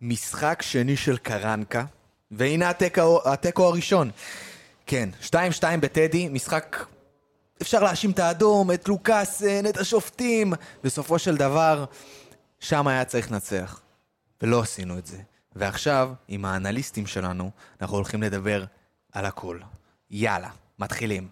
[0.00, 1.84] משחק שני של קרנקה,
[2.30, 2.70] והנה
[3.24, 4.10] התיקו, הראשון.
[4.86, 5.34] כן, 2-2
[5.80, 6.86] בטדי, משחק...
[7.62, 10.52] אפשר להאשים את האדום, את לוקאסן, את השופטים.
[10.84, 11.84] בסופו של דבר,
[12.60, 13.80] שם היה צריך לנצח.
[14.42, 15.18] ולא עשינו את זה.
[15.56, 17.50] ועכשיו, עם האנליסטים שלנו,
[17.80, 18.64] אנחנו הולכים לדבר
[19.12, 19.58] על הכל.
[20.10, 21.28] יאללה, מתחילים.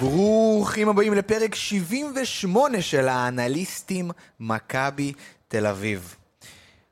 [0.00, 4.10] ברוכים הבאים לפרק 78 של האנליסטים
[4.40, 5.12] מכבי
[5.48, 6.16] תל אביב.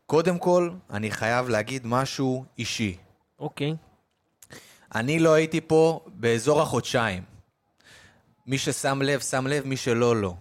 [0.07, 2.97] קודם כל, אני חייב להגיד משהו אישי.
[3.39, 3.75] אוקיי.
[4.95, 7.23] אני לא הייתי פה באזור החודשיים.
[8.47, 10.35] מי ששם לב, שם לב, מי שלא, לא.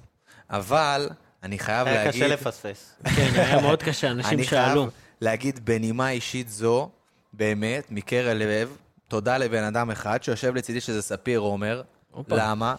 [0.50, 1.10] אבל
[1.44, 2.24] אני חייב היה להגיד...
[2.24, 2.94] קשה לפספס.
[3.16, 4.82] כן, היה מאוד קשה, אנשים אני שאלו.
[4.82, 6.90] חייב להגיד בנימה אישית זו,
[7.34, 8.76] באמת, מקרב לב,
[9.08, 11.82] תודה לבן אדם אחד שיושב לצידי שזה ספיר עומר.
[12.28, 12.76] למה?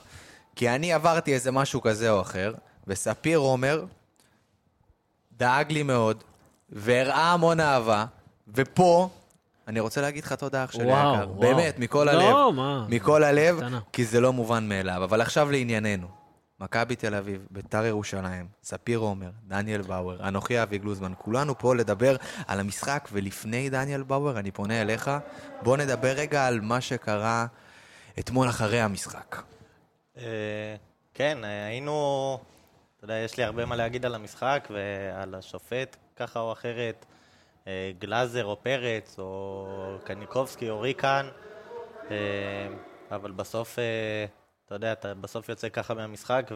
[0.56, 2.54] כי אני עברתי איזה משהו כזה או אחר,
[2.86, 3.84] וספיר עומר
[5.36, 6.24] דאג לי מאוד,
[6.70, 8.04] והראה המון אהבה,
[8.54, 9.08] ופה,
[9.68, 10.84] אני רוצה להגיד לך תודה אח שלי.
[10.84, 11.34] וואו.
[11.34, 12.54] באמת, מכל לא, הלב.
[12.56, 12.86] מה?
[12.88, 13.80] מכל הלב, קטנה.
[13.92, 15.04] כי זה לא מובן מאליו.
[15.04, 16.06] אבל עכשיו לענייננו.
[16.60, 22.16] מכבי תל אביב, ביתר ירושלים, ספיר עומר, דניאל באואר, אנוכי אבי גלוזמן, כולנו פה לדבר
[22.46, 25.10] על המשחק, ולפני דניאל באואר, אני פונה אליך,
[25.62, 27.46] בוא נדבר רגע על מה שקרה
[28.18, 29.42] אתמול אחרי המשחק.
[30.16, 30.22] אה,
[31.14, 32.38] כן, אה, היינו...
[32.96, 37.06] אתה יודע, יש לי הרבה מה להגיד על המשחק ועל השופט, ככה או אחרת.
[37.66, 39.66] אה, גלאזר או פרץ או
[40.04, 41.28] קניקובסקי או ריקן.
[43.10, 43.78] אבל בסוף,
[44.68, 46.50] אתה יודע, אתה בסוף יוצא ככה מהמשחק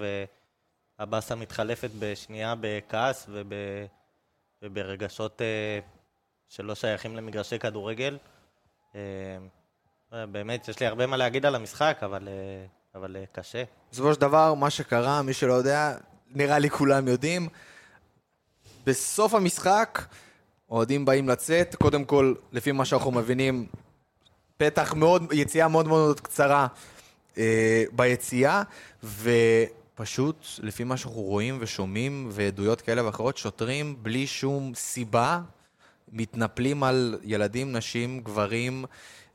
[0.99, 3.53] והבאסה מתחלפת בשנייה בכעס וב,
[4.63, 5.79] וברגשות אה,
[6.49, 8.19] שלא שייכים למגרשי כדורגל.
[8.95, 9.01] אה,
[10.27, 13.65] באמת, יש לי הרבה מה להגיד על המשחק, אבל, אה, אבל קשה.
[13.93, 15.97] בסופו של דבר, מה שקרה, מי שלא יודע,
[16.31, 17.49] נראה לי כולם יודעים.
[18.87, 20.03] בסוף המשחק,
[20.71, 23.67] אוהדים באים לצאת, קודם כל, לפי מה שאנחנו מבינים,
[24.57, 26.67] פתח מאוד, יציאה מאוד מאוד קצרה
[27.39, 28.63] אה, ביציאה,
[29.05, 35.41] ופשוט, לפי מה שאנחנו רואים ושומעים, ועדויות כאלה ואחרות, שוטרים בלי שום סיבה,
[36.13, 38.85] מתנפלים על ילדים, נשים, גברים,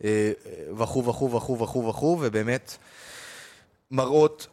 [0.04, 0.32] אה,
[0.78, 2.78] וכו' וכו' וכו' וכו' וכו', ובאמת
[3.92, 4.48] מראות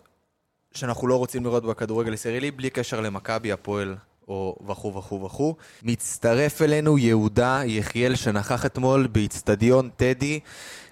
[0.74, 3.96] שאנחנו לא רוצים לראות בכדורגל הישראלי, בלי קשר למכבי, הפועל
[4.28, 5.54] או וכו' וכו' וכו'.
[5.82, 10.40] מצטרף אלינו יהודה יחיאל שנכח אתמול באיצטדיון טדי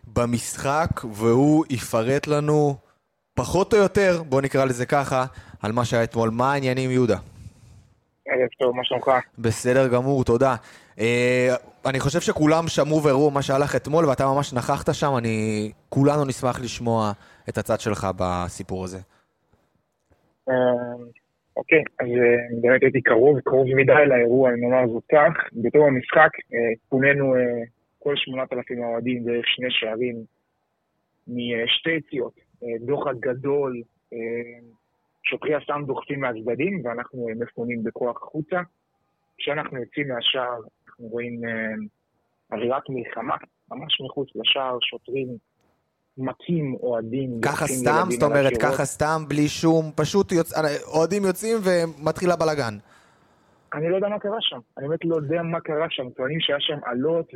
[0.06, 2.76] במשחק, והוא יפרט לנו
[3.34, 5.24] פחות או יותר, בוא נקרא לזה ככה,
[5.62, 6.30] על מה שהיה אתמול.
[6.30, 7.16] מה העניינים יהודה?
[8.26, 9.10] ערב טוב, מה שלומך?
[9.38, 10.54] בסדר גמור, תודה.
[10.98, 11.54] אה,
[11.86, 15.70] אני חושב שכולם שמעו והראו מה שהלך אתמול, ואתה ממש נכחת שם, אני...
[15.88, 17.12] כולנו נשמח לשמוע
[17.48, 18.98] את הצד שלך בסיפור הזה.
[20.48, 20.54] אה,
[21.56, 25.32] אוקיי, אז אה, באמת הייתי קרוב, קרוב מדי לאירוע, אני נאמר זאת כך.
[25.52, 26.30] בתום המשחק
[26.88, 27.40] פונינו אה,
[28.02, 30.16] כל 8,000 האוהדים דרך שני שערים
[31.28, 32.32] משתי יציאות.
[32.62, 33.82] אה, דוחק גדול,
[34.12, 34.18] אה,
[35.22, 38.60] שוטרי הסם דוחפים מהצדדים ואנחנו אה, מפונים בכוח החוצה.
[39.38, 41.40] כשאנחנו יוצאים מהשער, אנחנו רואים
[42.52, 43.36] אווירת מלחמה,
[43.70, 45.28] ממש מחוץ לשער, שוטרים
[46.18, 47.40] מכים אוהדים.
[47.42, 48.06] ככה סתם?
[48.10, 48.52] זאת אומרת.
[48.60, 49.92] ככה סתם, בלי שום...
[49.96, 50.52] פשוט יוצ...
[50.86, 52.74] אוהדים יוצאים ומתחיל הבלגן.
[53.74, 54.58] אני לא יודע מה קרה שם.
[54.78, 56.10] אני באמת לא יודע מה קרה שם.
[56.10, 57.26] טוענים שהיה שם עלות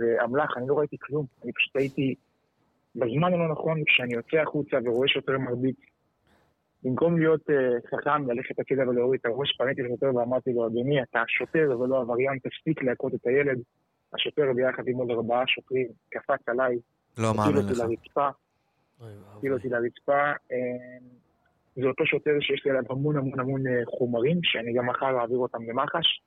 [0.00, 1.26] ואמל"ח, אני לא ראיתי כלום.
[1.44, 2.14] אני פשוט הייתי
[2.96, 5.76] בזמן הלא נכון, כשאני יוצא החוצה ורואה שוטר מרביץ.
[6.82, 7.52] במקום להיות uh,
[7.90, 12.38] חכם, ללכת הצידה ולהוריד את הראש, פניתי לשוטר ואמרתי לו, אדוני, אתה שוטר ולא עבריין,
[12.38, 13.58] תפסיק להכות את הילד.
[14.14, 16.76] השוטר ביחד עם עוד ארבעה שוטרים קפץ עליי,
[17.18, 17.78] לא הטיל מאמין אותי לך.
[17.78, 18.28] לרצפה,
[19.36, 20.32] הטיל אותי לרצפה.
[21.80, 25.38] זה אותו שוטר שיש לי עליו המון המון המון אה, חומרים, שאני גם מחר אעביר
[25.38, 26.20] אותם למח"ש,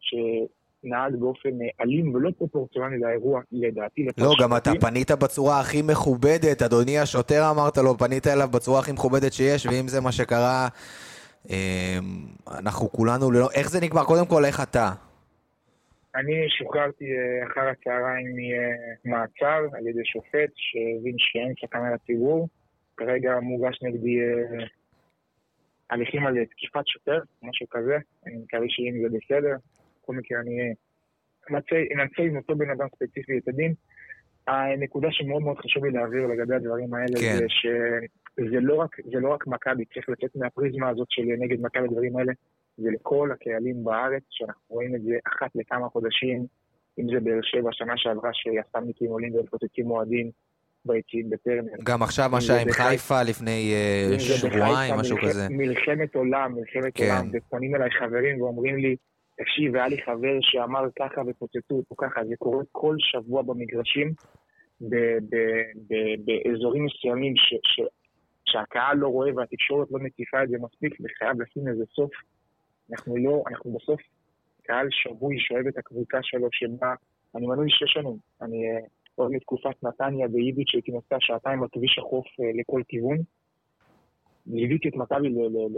[0.00, 4.06] שנהג באופן אה, אלים ולא פרופורציונלי לאירוע, לדעתי.
[4.18, 4.70] לא, גם אתה.
[4.80, 9.88] פנית בצורה הכי מכובדת, אדוני השוטר אמרת לו, פנית אליו בצורה הכי מכובדת שיש, ואם
[9.88, 10.68] זה מה שקרה,
[11.50, 11.54] אמ,
[12.58, 13.48] אנחנו כולנו ללא...
[13.54, 14.04] איך זה נגמר?
[14.04, 14.90] קודם כל, איך אתה?
[16.16, 18.26] אני שוחררתי אה, אחר הצהריים
[19.04, 22.48] ממעצר על ידי שופט שהבין שאין סכנה לציבור.
[22.96, 24.16] כרגע מוגש נגדי
[25.90, 27.98] הליכים על תקיפת שוטר, משהו כזה.
[28.26, 29.56] אני מקווה שאם זה בסדר.
[30.02, 30.74] בכל מקרה אני
[31.50, 33.74] אמצה עם אותו בן אדם ספציפי את הדין.
[34.46, 37.36] הנקודה שמאוד מאוד חשוב לי להעביר לגבי הדברים האלה, כן.
[37.38, 42.16] זה שזה לא רק, לא רק מכבי, צריך לצאת מהפריזמה הזאת של נגד מכבי הדברים
[42.16, 42.32] האלה,
[42.76, 46.46] זה לכל הקהלים בארץ, שאנחנו רואים את זה אחת לכמה חודשים,
[46.98, 50.30] אם זה באר שבע, שנה שעברה שהסמניקים עולים ולפוצצים אוהדים
[50.84, 51.72] ביציעים בטרנר.
[51.84, 55.48] גם עכשיו מה שהיה עם חיפה לפני אה, שבועיים, משהו כזה.
[55.50, 57.04] מלחמת עולם, מלחמת כן.
[57.04, 58.96] עולם, ופונים אליי חברים ואומרים לי,
[59.38, 64.12] תקשיב, היה לי חבר שאמר ככה ופוצצו אותו ככה, זה קורה כל שבוע במגרשים,
[66.24, 67.90] באזורים מסוימים ש- ש-
[68.44, 72.10] שהקהל לא רואה והתקשורת לא מציפה את זה מספיק, וחייב לשים לזה סוף.
[72.92, 74.00] אנחנו לא, אנחנו בסוף
[74.62, 76.94] קהל שבוי שאוהב את הקבוצה שלו, שבה,
[77.36, 78.80] אני מנוי שש שנים, אני אה,
[79.18, 83.16] עוד מתקופת נתניה ביידיץ' שהייתי נוסע שעתיים על כביש החוף אה, לכל כיוון.
[84.46, 85.28] ליוויתי את מכבי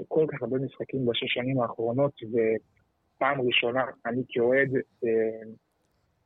[0.00, 4.70] לכל כך הרבה משחקים בשש שנים האחרונות, ופעם ראשונה אני כאוהד
[5.04, 5.10] אה,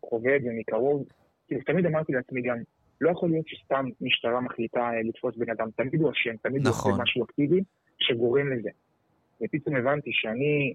[0.01, 1.05] חווה את זה מקרוב.
[1.47, 2.57] כאילו, תמיד אמרתי לעצמי גם,
[3.01, 6.71] לא יכול להיות שסתם משטרה מחליטה אה, לתפוס בן אדם, תמיד הוא אשם, תמיד הוא
[6.71, 6.93] נכון.
[6.93, 7.61] עושה משהו אקטיבי
[7.99, 8.71] שגורם לזה.
[9.43, 10.75] ופתאום הבנתי שאני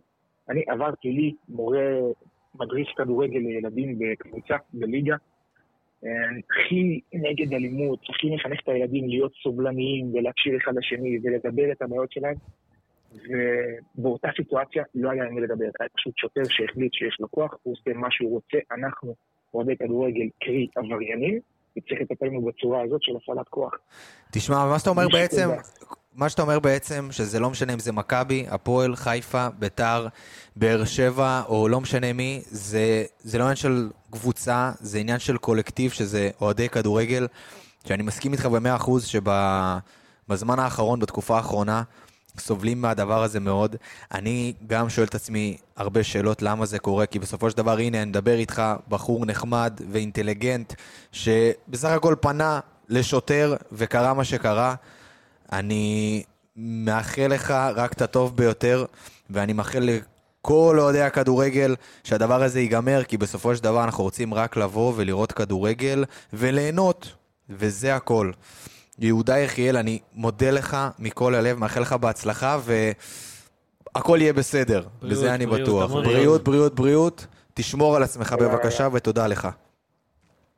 [0.49, 1.87] אני עברתי לי מורה
[2.55, 5.15] מדריך כדורגל לילדים בקבוצה, בליגה,
[6.03, 12.11] הכי נגד אלימות, הכי מחנך את הילדים להיות סובלניים ולהקשיב אחד לשני ולדבר את הבעיות
[12.11, 12.35] שלהם.
[13.13, 17.73] ובאותה סיטואציה לא היה עם מי לדבר, היה פשוט שוטר שהחליט שיש לו כוח, הוא
[17.73, 19.15] עושה מה שהוא רוצה, אנחנו
[19.53, 21.39] אוהדי כדורגל, קרי עבריינים,
[21.77, 23.73] וצריך לטפל בנו בצורה הזאת של הפעלת כוח.
[24.33, 25.47] תשמע, מה שאתה אומר בעצם.
[26.19, 30.07] מה שאתה אומר בעצם, שזה לא משנה אם זה מכבי, הפועל, חיפה, ביתר,
[30.55, 35.37] באר שבע, או לא משנה מי, זה, זה לא עניין של קבוצה, זה עניין של
[35.37, 37.27] קולקטיב, שזה אוהדי כדורגל,
[37.87, 41.83] שאני מסכים איתך במאה אחוז שבזמן האחרון, בתקופה האחרונה,
[42.37, 43.75] סובלים מהדבר הזה מאוד.
[44.13, 48.01] אני גם שואל את עצמי הרבה שאלות למה זה קורה, כי בסופו של דבר, הנה,
[48.01, 50.73] אני מדבר איתך, בחור נחמד ואינטליגנט,
[51.11, 54.75] שבסך הכל פנה לשוטר וקרה מה שקרה.
[55.51, 56.23] אני
[56.55, 58.85] מאחל לך רק את הטוב ביותר,
[59.29, 64.57] ואני מאחל לכל אוהדי הכדורגל שהדבר הזה ייגמר, כי בסופו של דבר אנחנו רוצים רק
[64.57, 67.11] לבוא ולראות כדורגל וליהנות,
[67.49, 68.31] וזה הכל.
[68.99, 72.59] יהודה יחיאל, אני מודה לך מכל הלב, מאחל לך בהצלחה,
[73.95, 75.89] והכל יהיה בסדר, בריאות, בזה אני בריאות, בטוח.
[75.91, 79.47] המון בריאות, בריאות, בריאות, תשמור על עצמך תודה בבקשה, ותודה לך.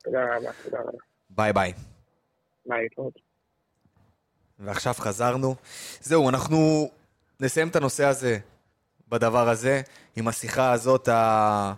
[0.04, 0.98] תודה רבה, תודה רבה.
[1.30, 1.72] ביי ביי.
[2.66, 3.21] ביי, להתראות.
[4.64, 5.54] ועכשיו חזרנו.
[6.00, 6.90] זהו, אנחנו
[7.40, 8.38] נסיים את הנושא הזה
[9.08, 9.82] בדבר הזה,
[10.16, 11.72] עם השיחה הזאת ה...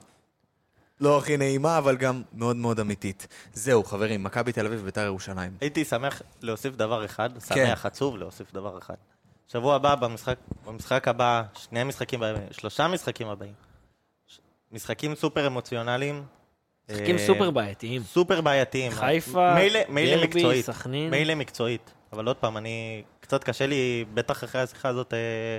[1.01, 3.27] לא הכי נעימה, אבל גם מאוד מאוד אמיתית.
[3.53, 5.57] זהו, חברים, מכבי תל אביב ובית"ר ירושלים.
[5.61, 7.41] הייתי שמח להוסיף דבר אחד, כן.
[7.41, 8.95] שמח, עצוב להוסיף דבר אחד.
[9.49, 10.37] שבוע הבא, במשחק,
[10.67, 13.53] במשחק הבא, שני המשחקים הבאים, שלושה משחקים הבאים.
[14.73, 16.23] משחקים סופר אמוציונליים.
[16.91, 18.03] משחקים אה, סופר בעייתיים.
[18.03, 18.93] סופר בעייתיים.
[18.93, 19.55] חיפה,
[19.89, 20.65] מילא, מקצועית.
[20.65, 21.11] סכנין.
[21.11, 21.93] מילא מקצועית.
[22.15, 23.03] אבל עוד פעם, אני...
[23.21, 25.59] קצת קשה לי, בטח אחרי השיחה הזאת, אה,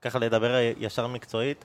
[0.00, 1.64] ככה לדבר ישר מקצועית.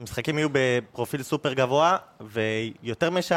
[0.00, 3.36] המשחקים יהיו בפרופיל סופר גבוה, ויותר משה...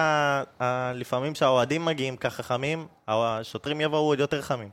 [0.59, 4.69] ה- לפעמים שהאוהדים מגיעים ככה חמים, השוטרים יבואו עוד יותר חמים.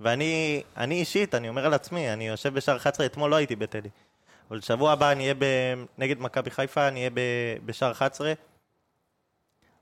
[0.00, 3.88] ואני אני אישית, אני אומר על עצמי, אני יושב בשער 11, אתמול לא הייתי בטדי.
[4.50, 5.44] אבל שבוע הבא אני אהיה ב...
[5.98, 7.20] נגד מכבי חיפה, אני אהיה ב...
[7.64, 8.32] בשער 11.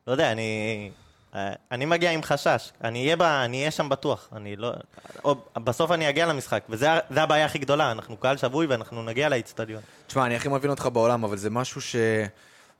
[0.06, 0.91] לא יודע, אני...
[1.72, 3.22] אני מגיע עם חשש, אני אהיה, ב...
[3.22, 4.72] אני אהיה שם בטוח, אני לא...
[5.24, 5.34] או...
[5.56, 6.64] בסוף אני אגיע למשחק,
[7.10, 9.82] זה הבעיה הכי גדולה, אנחנו קהל שבוי ואנחנו נגיע לאיצטדיון.
[10.06, 11.96] תשמע, אני הכי מבין אותך בעולם, אבל זה משהו ש...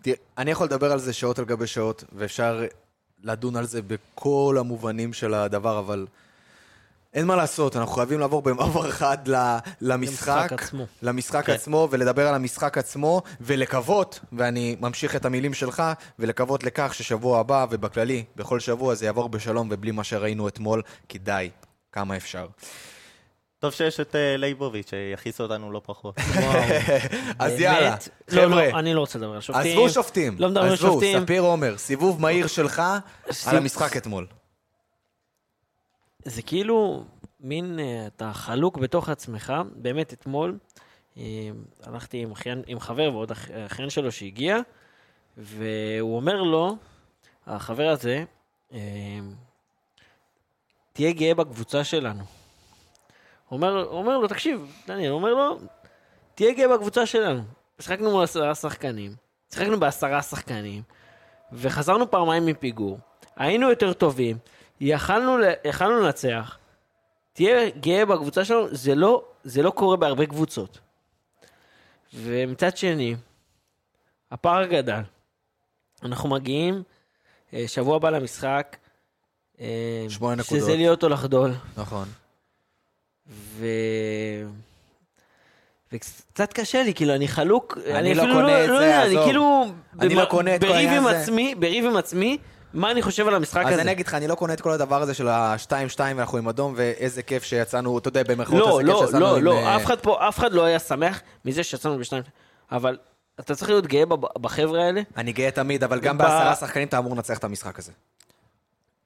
[0.03, 2.65] תראה, אני יכול לדבר על זה שעות על גבי שעות, ואפשר
[3.23, 6.07] לדון על זה בכל המובנים של הדבר, אבל
[7.15, 10.87] אין מה לעשות, אנחנו חייבים לעבור במעבר חד ל- למשחק, למשחק עצמו.
[11.03, 11.53] למשחק כן.
[11.53, 15.83] עצמו, ולדבר על המשחק עצמו, ולקוות, ואני ממשיך את המילים שלך,
[16.19, 21.19] ולקוות לכך ששבוע הבא, ובכללי, בכל שבוע זה יעבור בשלום ובלי מה שראינו אתמול, כי
[21.19, 21.51] די,
[21.93, 22.47] כמה אפשר.
[23.59, 26.19] טוב שיש את אה, לייבוביץ' שיכעיס אותנו לא פחות.
[27.39, 27.61] אז?
[27.61, 27.97] יאללה,
[28.29, 28.71] לא, חבר'ה.
[28.73, 29.71] לא, אני לא רוצה לדבר על שופטים.
[29.71, 31.21] עזבו שופטים, לא מדברים על עזבו, שופטים.
[31.25, 32.83] ספיר עומר, סיבוב מהיר שלך
[33.47, 34.27] על המשחק אתמול.
[36.25, 37.05] זה כאילו
[37.41, 39.53] מין, אה, אתה חלוק בתוך עצמך.
[39.75, 40.59] באמת, אתמול
[41.17, 41.23] אה,
[41.83, 44.59] הלכתי עם, אחיין, עם חבר ועוד אח- אחיין שלו שהגיע,
[45.37, 46.77] והוא אומר לו,
[47.47, 48.25] החבר הזה,
[48.73, 48.79] אה,
[50.93, 52.25] תהיה גאה בקבוצה שלנו.
[53.49, 55.59] הוא אומר, הוא אומר לו, תקשיב, דניאל, הוא אומר לו,
[56.35, 57.43] תהיה גאה בקבוצה שלנו.
[57.81, 59.15] שיחקנו מול עשרה שחקנים,
[59.55, 60.83] שיחקנו בעשרה שחקנים,
[61.53, 62.99] וחזרנו פעמיים מפיגור.
[63.37, 64.37] היינו יותר טובים,
[64.81, 66.59] יכלנו, יכלנו לנצח.
[67.33, 70.79] תהיה גאה בקבוצה שלנו, זה לא, זה לא קורה בהרבה קבוצות.
[72.15, 73.17] ומצד שני,
[74.31, 75.01] הפער גדל.
[76.03, 76.83] אנחנו מגיעים
[77.55, 78.77] אה, שבוע הבא למשחק.
[79.61, 79.67] אה,
[80.09, 80.63] שמונה נקודות.
[80.63, 81.53] שזה להיות או לחדול.
[81.77, 82.09] נכון.
[83.29, 83.67] ו...
[85.93, 89.11] וקצת קשה לי, כאילו, אני חלוק, אני לא אפילו קונה את לא זה, יודע, אני
[89.15, 89.25] עזוב.
[89.25, 89.65] כאילו,
[90.01, 91.21] אני במ- לא קונה את כל בריב העניין עם הזה.
[91.21, 92.39] עצמי, בריב עם עצמי,
[92.75, 93.83] מה אני חושב על המשחק אז הזה.
[93.83, 96.73] אני אגיד לך, אני לא קונה את כל הדבר הזה של ה-2-2 ואנחנו עם אדום,
[96.77, 99.45] ואיזה כיף שיצאנו, אתה יודע, במרכאות, לא, איזה כיף לא, שיצאנו לא, עם...
[99.45, 102.25] לא, אה, אף אחד פה, אף אחד לא היה שמח מזה שיצאנו בשניים,
[102.73, 102.99] אבל
[103.41, 104.03] אתה צריך להיות גאה
[104.41, 107.79] בחבר'ה האלה, אני גאה תמיד, אבל גם ב- בעשרה שחקנים אתה אמור לנצח את המשחק
[107.79, 107.93] הזה.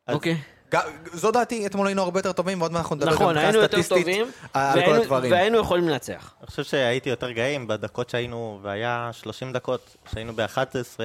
[0.09, 0.37] אוקיי?
[0.75, 0.79] ג-
[1.13, 3.83] זו דעתי, אתמול היינו הרבה יותר טובים, ועוד מעט אנחנו נדבר נכון, גם היינו יותר
[3.83, 5.33] סטטיסטית טובים, על כל והיינו- הדברים.
[5.33, 6.35] והיינו יכולים לנצח.
[6.41, 11.01] אני חושב שהייתי יותר גאה אם בדקות שהיינו, והיה 30 דקות, שהיינו ב-11,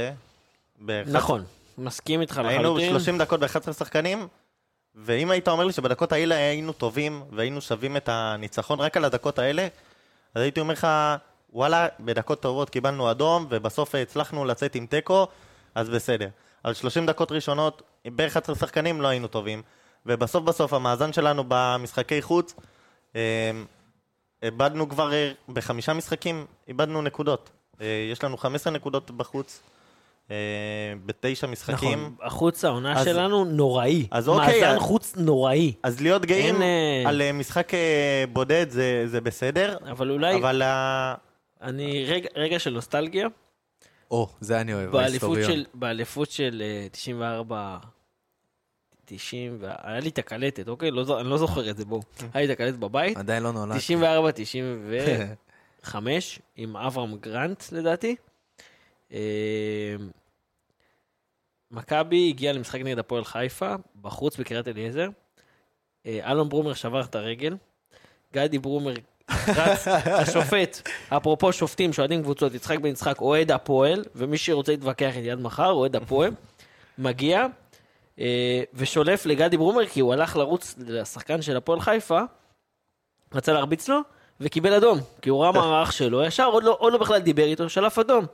[1.08, 1.43] נכון,
[1.77, 2.89] מסכים איתך היינו לחלוטין.
[2.89, 4.27] 30 דקות ב-11 שחקנים,
[4.96, 9.39] ואם היית אומר לי שבדקות האלה היינו טובים, והיינו שווים את הניצחון רק על הדקות
[9.39, 9.68] האלה,
[10.36, 10.88] אז הייתי אומר לך,
[11.53, 15.27] וואלה, בדקות טובות קיבלנו אדום, ובסוף הצלחנו לצאת עם תיקו,
[15.75, 16.27] אז בסדר.
[16.63, 17.82] על 30 דקות ראשונות,
[18.15, 19.62] ב-11 שחקנים לא היינו טובים,
[20.06, 22.56] ובסוף בסוף המאזן שלנו במשחקי חוץ,
[23.15, 23.51] אה,
[24.44, 27.50] איבדנו כבר אה, בחמישה משחקים, איבדנו נקודות.
[27.82, 29.62] אה, יש לנו 15 נקודות בחוץ,
[31.06, 32.00] בתשע משחקים.
[32.00, 34.08] נכון, החוץ העונה אז- שלנו נוראי.
[34.12, 35.74] אז אוקיי, מאזן אז- חוץ נוראי.
[35.84, 40.36] אז להיות גאים אין, אה, על אה, משחק אה, בודד זה, זה בסדר, אבל אולי,
[40.36, 41.15] אבל ה-
[41.62, 43.27] אני, רגע- רגע של נוסטלגיה,
[44.12, 45.06] או, זה אני אוהב, באליפות
[45.38, 45.51] ההיסטוריון.
[45.51, 47.77] של, באליפות של אה, 94,
[49.06, 50.92] 90, וה- היה לי את הקלטת, אוקיי?
[50.92, 52.01] לא, אני לא זוכר את זה, בואו.
[52.34, 53.75] היה לי את הקלטת בבית, עדיין לא נולד.
[53.77, 58.15] 94, 95, עם אברהם גרנט לדעתי.
[59.13, 59.96] אה,
[61.72, 65.08] מכבי הגיעה למשחק נגד הפועל חיפה, בחוץ בקריית אליעזר.
[66.05, 67.55] אה, אלון ברומר שבר את הרגל.
[68.34, 68.93] גדי ברומר
[69.29, 69.88] רץ,
[70.22, 75.39] השופט, אפרופו שופטים שאוהדים קבוצות, יצחק בן יצחק אוהד הפועל, ומי שרוצה להתווכח איתי עד
[75.39, 76.32] מחר, אוהד הפועל,
[76.98, 77.46] מגיע
[78.20, 82.20] אה, ושולף לגדי ברומר, כי הוא הלך לרוץ לשחקן של הפועל חיפה,
[83.34, 84.00] רצה להרביץ לו,
[84.39, 87.70] וקיבל אדום, כי הוא ראה מערך שלו, ישר עוד לא, עוד לא בכלל דיבר איתו,
[87.70, 88.25] שלף אדום.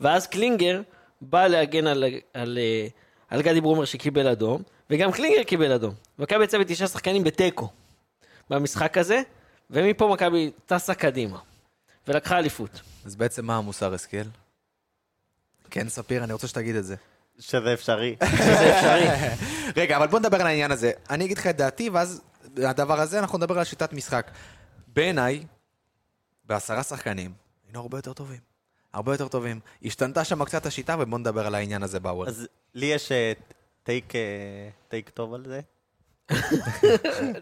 [0.00, 0.80] ואז קלינגר
[1.20, 2.86] בא להגן על, על, אה,
[3.28, 5.94] על גדי ברומר שקיבל אדום, וגם קלינגר קיבל אדום.
[6.18, 7.68] מכבי יצאה בתשעה שחקנים בתיקו
[8.50, 9.22] במשחק הזה,
[9.70, 11.38] ומפה מכבי טסה קדימה,
[12.08, 12.80] ולקחה אליפות.
[13.04, 14.16] אז בעצם מה המוסר השכל?
[15.70, 16.96] כן, ספיר, אני רוצה שתגיד את זה.
[17.38, 18.16] שזה אפשרי.
[18.58, 19.28] זה אפשרי.
[19.76, 20.92] רגע, אבל בוא נדבר על העניין הזה.
[21.10, 22.22] אני אגיד לך את דעתי, ואז
[22.56, 24.30] הדבר הזה, אנחנו נדבר על שיטת משחק.
[24.86, 25.44] בעיניי,
[26.44, 27.32] בעשרה שחקנים,
[27.66, 28.47] היינו הרבה יותר טובים.
[28.98, 29.60] הרבה יותר טובים.
[29.84, 32.28] השתנתה שם קצת השיטה, ובוא נדבר על העניין הזה באוויר.
[32.28, 33.32] אז לי יש אה,
[33.82, 34.20] טייק אה,
[34.88, 35.60] טייק טוב על זה.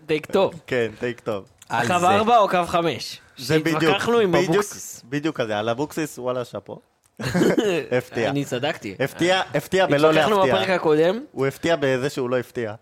[0.07, 0.61] טייק טוב.
[0.67, 1.49] כן, טייק טוב.
[1.69, 1.77] קו.
[1.93, 3.21] ארבע או קו חמש?
[3.37, 5.03] זה בדיוק, שהתווכחנו עם בדיוק, אבוקסיס.
[5.09, 6.81] בדיוק כזה, על אבוקסיס, וואלה, שאפו.
[7.99, 8.31] הפתיע.
[8.31, 8.95] אני צדקתי.
[9.01, 10.75] הפתיע, הפתיע בלא התווכחנו בפרק להפתיע.
[10.75, 12.75] הקודם, הוא הפתיע בזה שהוא לא הפתיע.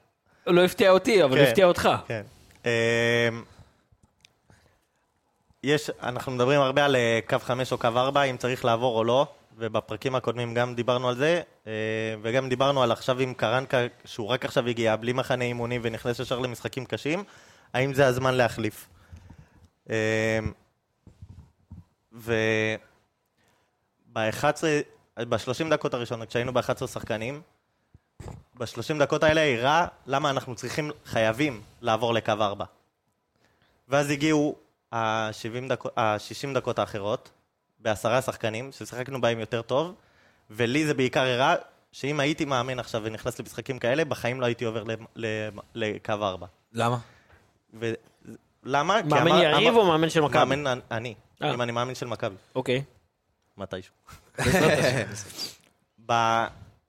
[0.46, 1.44] הוא לא הפתיע אותי, אבל כן.
[1.44, 1.88] הפתיע אותך.
[5.64, 9.04] יש, אנחנו מדברים הרבה על אה, קו 5 או קו 4, אם צריך לעבור או
[9.04, 11.72] לא, ובפרקים הקודמים גם דיברנו על זה, אה,
[12.22, 16.38] וגם דיברנו על עכשיו עם קרנקה, שהוא רק עכשיו הגיע, בלי מחנה אימונים ונכנס ישר
[16.38, 17.24] למשחקים קשים,
[17.72, 18.88] האם זה הזמן להחליף.
[19.90, 19.94] אמ,
[22.12, 22.34] ו...
[24.12, 24.64] ב-11,
[25.28, 27.40] ב-30 דקות הראשונות, כשהיינו ב-11 שחקנים,
[28.54, 32.64] ב-30 דקות האלה הראה למה אנחנו צריכים, חייבים לעבור לקו 4.
[33.88, 34.63] ואז הגיעו
[34.94, 37.30] ה-70 דקות, ה-60 דקות האחרות,
[37.78, 39.94] בעשרה שחקנים, ששיחקנו בהם יותר טוב,
[40.50, 41.54] ולי זה בעיקר הראה
[41.92, 44.94] שאם הייתי מאמן עכשיו ונכנס למשחקים כאלה, בחיים לא הייתי עובר ל-
[45.26, 46.46] ל- לקו 4.
[46.72, 46.98] למה?
[48.64, 49.02] למה?
[49.02, 50.38] כי מאמן אמר- יריב אמר- או מאמן של מכבי?
[50.38, 51.54] מאמן אני- אני, אה.
[51.54, 52.82] אם אני מאמן של מכבי, אוקיי.
[53.56, 53.94] מתישהו.
[56.06, 56.12] ב...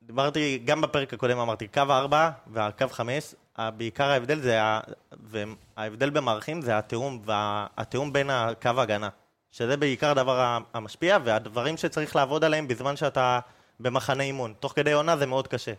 [0.07, 4.79] דיברתי, גם בפרק הקודם אמרתי, קו 4 והקו 5, בעיקר ההבדל זה, ה...
[5.12, 9.09] וההבדל במערכים זה התיאום, והתיאום בין הקו ההגנה.
[9.51, 13.39] שזה בעיקר הדבר המשפיע, והדברים שצריך לעבוד עליהם בזמן שאתה
[13.79, 14.53] במחנה אימון.
[14.59, 15.74] תוך כדי עונה זה מאוד קשה.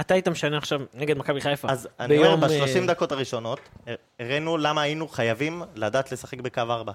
[0.00, 1.68] אתה היית משנה עכשיו נגד מכבי חיפה.
[1.70, 6.40] אז אני אומר, ביום, ב-30 אה, דקות הראשונות, הר- הראינו למה היינו חייבים לדעת לשחק
[6.40, 6.92] בקו 4.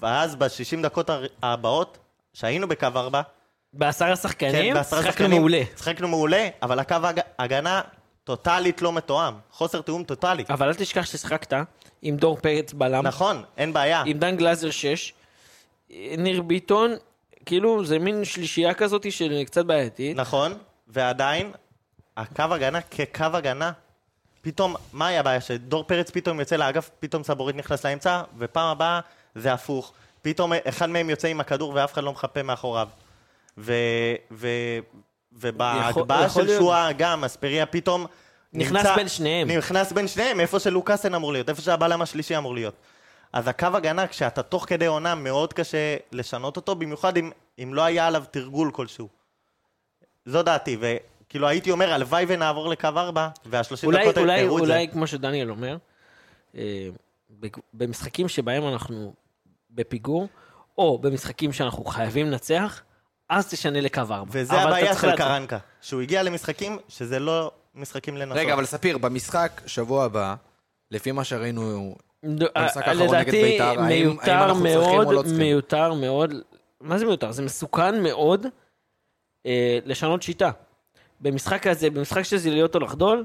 [0.00, 1.10] ואז ב-60 דקות
[1.42, 1.98] הבאות,
[2.32, 3.20] שהיינו בקו 4,
[3.72, 5.60] בעשרה שחקנים, בעשרה שיחקנו שחקנים, מעולה.
[5.76, 7.80] שיחקנו מעולה, אבל הקו הג- הגנה
[8.24, 9.34] טוטאלית לא מתואם.
[9.50, 10.44] חוסר תיאום טוטאלי.
[10.50, 11.52] אבל אל תשכח ששיחקת
[12.02, 14.02] עם דור פרץ בלם, נכון, אין בעיה.
[14.06, 15.12] עם דן גלאזר 6,
[16.18, 16.94] ניר ביטון,
[17.46, 20.16] כאילו זה מין שלישייה כזאת של קצת בעייתית.
[20.16, 20.54] נכון,
[20.88, 21.52] ועדיין,
[22.16, 23.72] הקו הגנה כקו הגנה,
[24.42, 25.40] פתאום, מה היה הבעיה?
[25.40, 29.00] שדור פרץ פתאום יוצא לאגף, פתאום סבורית נכנס לאמצע, ופעם הבאה
[29.34, 29.92] זה הפוך.
[30.22, 32.88] פתאום אחד מהם יוצא עם הכדור ואף אחד לא מחפה מאחוריו.
[33.58, 33.72] ו...
[34.30, 34.48] ו...
[35.32, 36.60] ובהגבהה של להיות.
[36.60, 38.06] שואה גם, אספריה פתאום...
[38.52, 39.50] נכנס נמצא- בין שניהם.
[39.50, 42.74] נכנס בין שניהם, איפה שלוקאסן אמור להיות, איפה שהבלם השלישי אמור להיות.
[43.32, 47.30] אז הקו הגנה, כשאתה תוך כדי עונה, מאוד קשה לשנות אותו, במיוחד אם,
[47.62, 49.08] אם לא היה עליו תרגול כלשהו.
[50.26, 54.66] זו דעתי, וכאילו הייתי אומר, הלוואי ונעבור לקו 4, וה-30 אולי, דקות אולי, הראו את
[54.66, 54.72] זה.
[54.72, 55.76] אולי, כמו שדניאל אומר,
[56.56, 56.88] אה,
[57.74, 59.14] במשחקים שבהם אנחנו
[59.70, 60.28] בפיגור,
[60.78, 62.82] או במשחקים שאנחנו חייבים לנצח,
[63.30, 64.22] אז תשנה לקו 4.
[64.28, 68.36] וזה הבעיה של קרנקה, שהוא הגיע למשחקים שזה לא משחקים לנסות.
[68.36, 70.34] רגע, אבל ספיר, במשחק שבוע הבא,
[70.90, 75.38] לפי מה שראינו, במשחק אה, האחרון נגד בית"ר, האם- אנחנו צריכים או מאוד, לא צריכים?
[75.38, 76.34] מיותר מאוד,
[76.80, 77.32] מה זה מיותר?
[77.32, 78.46] זה מסוכן מאוד
[79.46, 80.50] אה, לשנות שיטה.
[81.20, 83.24] במשחק הזה, במשחק שזה להיות או לחדול,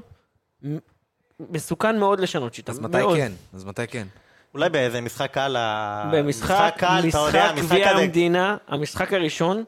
[1.40, 2.72] מסוכן מאוד לשנות שיטה.
[2.72, 3.16] אז מתי מאוד.
[3.16, 3.32] כן?
[3.54, 4.06] אז מתי כן?
[4.54, 7.90] אולי באיזה משחק קל, ה- במשחק, קל, אתה יודע, משחק משחק גביע.
[7.90, 9.64] המדינה, המשחק הראשון,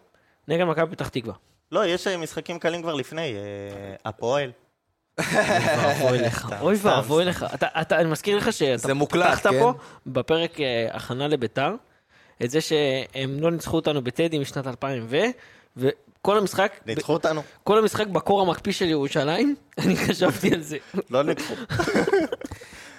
[0.49, 1.35] נגד מכבי פתח תקווה.
[1.73, 4.51] לא, יש אה, משחקים קלים כבר לפני, אה, הפועל.
[5.19, 7.25] ואבוי לך, אוי ואבוי.
[7.25, 7.47] לך.
[7.55, 9.59] אתה, אתה, אני מזכיר לך שאתה פתחת כן?
[9.59, 9.73] פה,
[10.07, 11.75] בפרק אה, הכנה לביתר,
[12.45, 15.07] את זה שהם לא ניצחו אותנו בטדי משנת 2000
[15.77, 15.89] ו...
[16.29, 17.43] וכל המשחק, ניצחו אותנו.
[17.65, 19.55] כל המשחק בקור המקפיא של ירושלים,
[19.85, 20.77] אני חשבתי על זה.
[21.11, 21.55] לא ניצחו.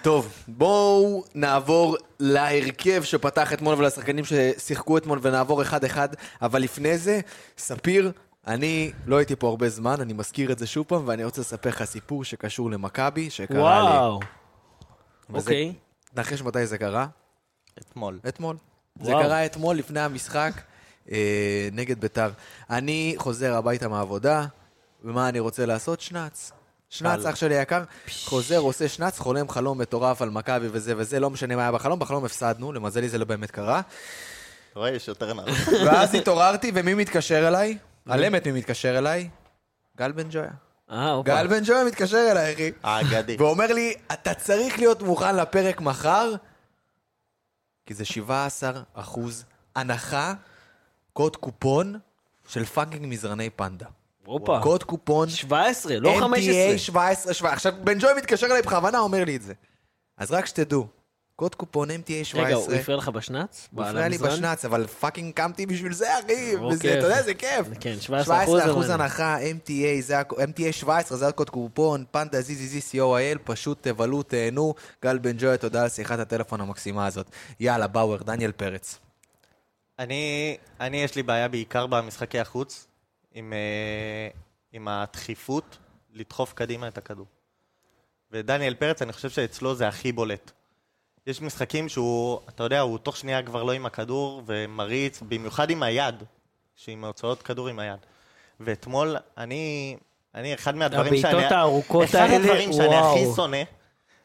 [0.02, 6.08] טוב, בואו נעבור להרכב שפתח אתמול ולשחקנים ששיחקו אתמול ונעבור אחד-אחד,
[6.42, 7.20] אבל לפני זה,
[7.58, 8.12] ספיר,
[8.46, 11.68] אני לא הייתי פה הרבה זמן, אני מזכיר את זה שוב פעם, ואני רוצה לספר
[11.68, 13.88] לך סיפור שקשור למכבי, שקרה לי.
[13.88, 14.20] וואו.
[15.34, 15.72] אוקיי.
[16.16, 17.06] נחש מתי זה קרה?
[17.78, 18.18] אתמול.
[18.28, 18.56] אתמול.
[19.02, 19.22] זה וואו.
[19.22, 20.52] קרה אתמול לפני המשחק
[21.10, 22.30] אה, נגד ביתר.
[22.70, 24.46] אני חוזר הביתה מהעבודה,
[25.04, 26.00] ומה אני רוצה לעשות?
[26.00, 26.52] שנץ.
[26.90, 27.26] שנץ.
[27.26, 27.82] אח שלי היקר,
[28.24, 31.98] חוזר, עושה שנץ, חולם חלום מטורף על מכבי וזה וזה, לא משנה מה היה בחלום,
[31.98, 33.80] בחלום הפסדנו, למזלי זה לא באמת קרה.
[34.70, 35.44] אתה רואה, יש יוצר נער.
[35.86, 37.78] ואז התעוררתי, ומי מתקשר אליי?
[38.08, 39.28] על אמת מי מתקשר אליי?
[39.96, 40.50] גל בן ג'ויה.
[40.90, 41.34] אה, אוקיי.
[41.34, 42.70] גל בן ג'ויה מתקשר אליי, אחי.
[42.82, 43.36] האגדי.
[43.38, 46.34] ואומר לי, אתה צריך להיות מוכן לפרק מחר,
[47.86, 49.44] כי זה 17 אחוז
[49.76, 50.34] הנחה,
[51.12, 51.98] קוד קופון
[52.48, 53.86] של פאקינג מזרני פנדה.
[54.26, 54.60] הופה.
[54.62, 56.78] קוד קופון 17, לא MTA 15.
[56.78, 57.52] 17, 17.
[57.52, 59.52] עכשיו, בן ג'וי מתקשר אליי בכוונה, אומר לי את זה.
[60.18, 60.86] אז רק שתדעו,
[61.36, 62.44] קוד קופון MTA 17.
[62.46, 63.68] רגע, הוא הפריע לך בשנץ?
[63.74, 64.18] הוא הפריע לי?
[64.18, 66.54] בשנץ, אבל פאקינג קמתי בשביל זה, אחי.
[66.54, 66.76] אוקיי.
[66.76, 67.66] וזה, אתה יודע, זה כיף.
[67.80, 68.60] כן, 17 אחוז.
[68.60, 68.90] 17 אחוז.
[68.90, 74.74] הנחה, MTA, זה MTA 17, זה הקוד קופון, פנדה ZZZ co.il, פשוט תבלו, תהנו.
[75.02, 77.26] גל בן ג'וי, תודה על שיחת הטלפון המקסימה הזאת.
[77.60, 78.98] יאללה, באוור, דניאל פרץ.
[80.00, 82.86] אני, אני, יש לי בעיה בעיקר במשחקי החוץ,
[83.32, 84.28] עם, אה,
[84.72, 85.78] עם הדחיפות
[86.12, 87.26] לדחוף קדימה את הכדור.
[88.32, 90.50] ודניאל פרץ, אני חושב שאצלו זה הכי בולט.
[91.26, 95.82] יש משחקים שהוא, אתה יודע, הוא תוך שנייה כבר לא עם הכדור ומריץ, במיוחד עם
[95.82, 96.14] היד,
[96.76, 97.98] שעם הוצאות כדור עם היד.
[98.60, 99.96] ואתמול, אני,
[100.34, 101.32] אני, אחד מהדברים שאני...
[101.32, 103.12] הבעיטות הארוכות אחד האלה, הדברים שאני וואו.
[103.12, 103.62] הכי שונא,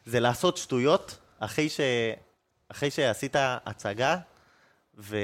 [0.04, 1.80] זה לעשות שטויות אחרי, ש...
[2.68, 4.16] אחרי שעשית הצגה
[4.98, 5.16] ו...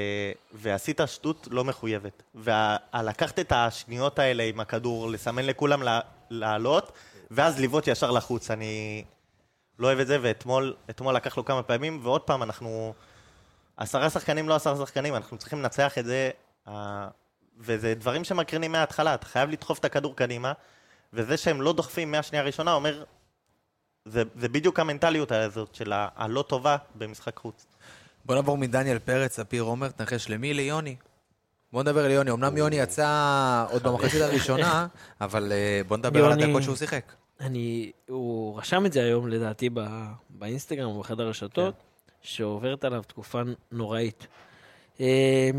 [0.53, 2.23] ועשית שטות לא מחויבת.
[2.35, 5.99] ולקחת את השניות האלה עם הכדור, לסמן לכולם לה...
[6.29, 6.91] לעלות,
[7.31, 8.51] ואז לבעוט ישר לחוץ.
[8.51, 9.03] אני
[9.79, 12.93] לא אוהב את זה, ואתמול אתמול לקח לו כמה פעמים, ועוד פעם, אנחנו...
[13.77, 16.31] עשרה שחקנים, לא עשרה שחקנים, אנחנו צריכים לנצח את זה,
[17.57, 20.53] וזה דברים שמקרינים מההתחלה, אתה חייב לדחוף את הכדור קדימה,
[21.13, 23.03] וזה שהם לא דוחפים מהשנייה הראשונה אומר,
[24.05, 27.65] זה, זה בדיוק המנטליות הזאת של הלא טובה במשחק חוץ.
[28.25, 30.53] בוא נעבור מדניאל פרץ, ספיר עומר, תנחש למי?
[30.53, 30.95] ליוני.
[31.71, 32.31] בוא נדבר על יוני.
[32.31, 34.87] אמנם יוני יצא עוד במחצית הראשונה,
[35.21, 37.13] אבל אה, בוא נדבר על הדקות שהוא שיחק.
[37.39, 39.69] אני, הוא רשם את זה היום, לדעתי,
[40.29, 41.75] באינסטגרם או באחד הרשתות,
[42.21, 44.27] שעוברת עליו תקופה נוראית.
[44.99, 45.49] אה,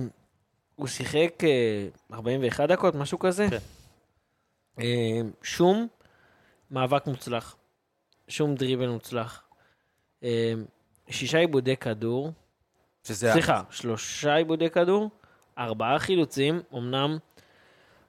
[0.77, 3.47] הוא שיחק אה, 41 דקות, משהו כזה.
[3.51, 3.59] כן.
[4.79, 5.87] אה, שום
[6.71, 7.57] מאבק מוצלח,
[8.29, 9.43] שום דריבל מוצלח.
[10.23, 10.53] אה,
[11.11, 12.33] שישה עיבודי כדור,
[13.05, 13.33] שזה...
[13.33, 15.11] סליחה, שלושה עיבודי כדור,
[15.59, 17.19] ארבעה חילוצים, אמנם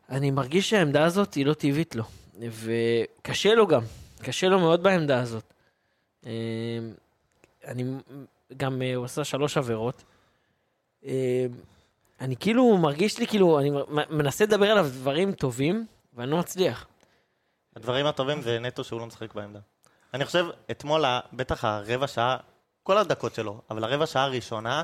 [0.09, 2.03] אני מרגיש שהעמדה הזאת היא לא טבעית לו,
[2.39, 3.81] וקשה לו גם,
[4.21, 5.53] קשה לו מאוד בעמדה הזאת.
[6.25, 6.31] אה,
[7.65, 7.83] אני
[8.57, 10.03] גם, אה, הוא עשה שלוש עבירות.
[11.05, 11.45] אה,
[12.21, 13.71] אני כאילו מרגיש לי כאילו, אני
[14.09, 16.87] מנסה לדבר עליו דברים טובים, ואני לא מצליח.
[17.75, 19.59] הדברים הטובים זה נטו שהוא לא משחק בעמדה.
[20.13, 22.37] אני חושב, אתמול, בטח הרבע שעה,
[22.85, 24.83] כל הדקות שלו, אבל הרבע שעה הראשונה,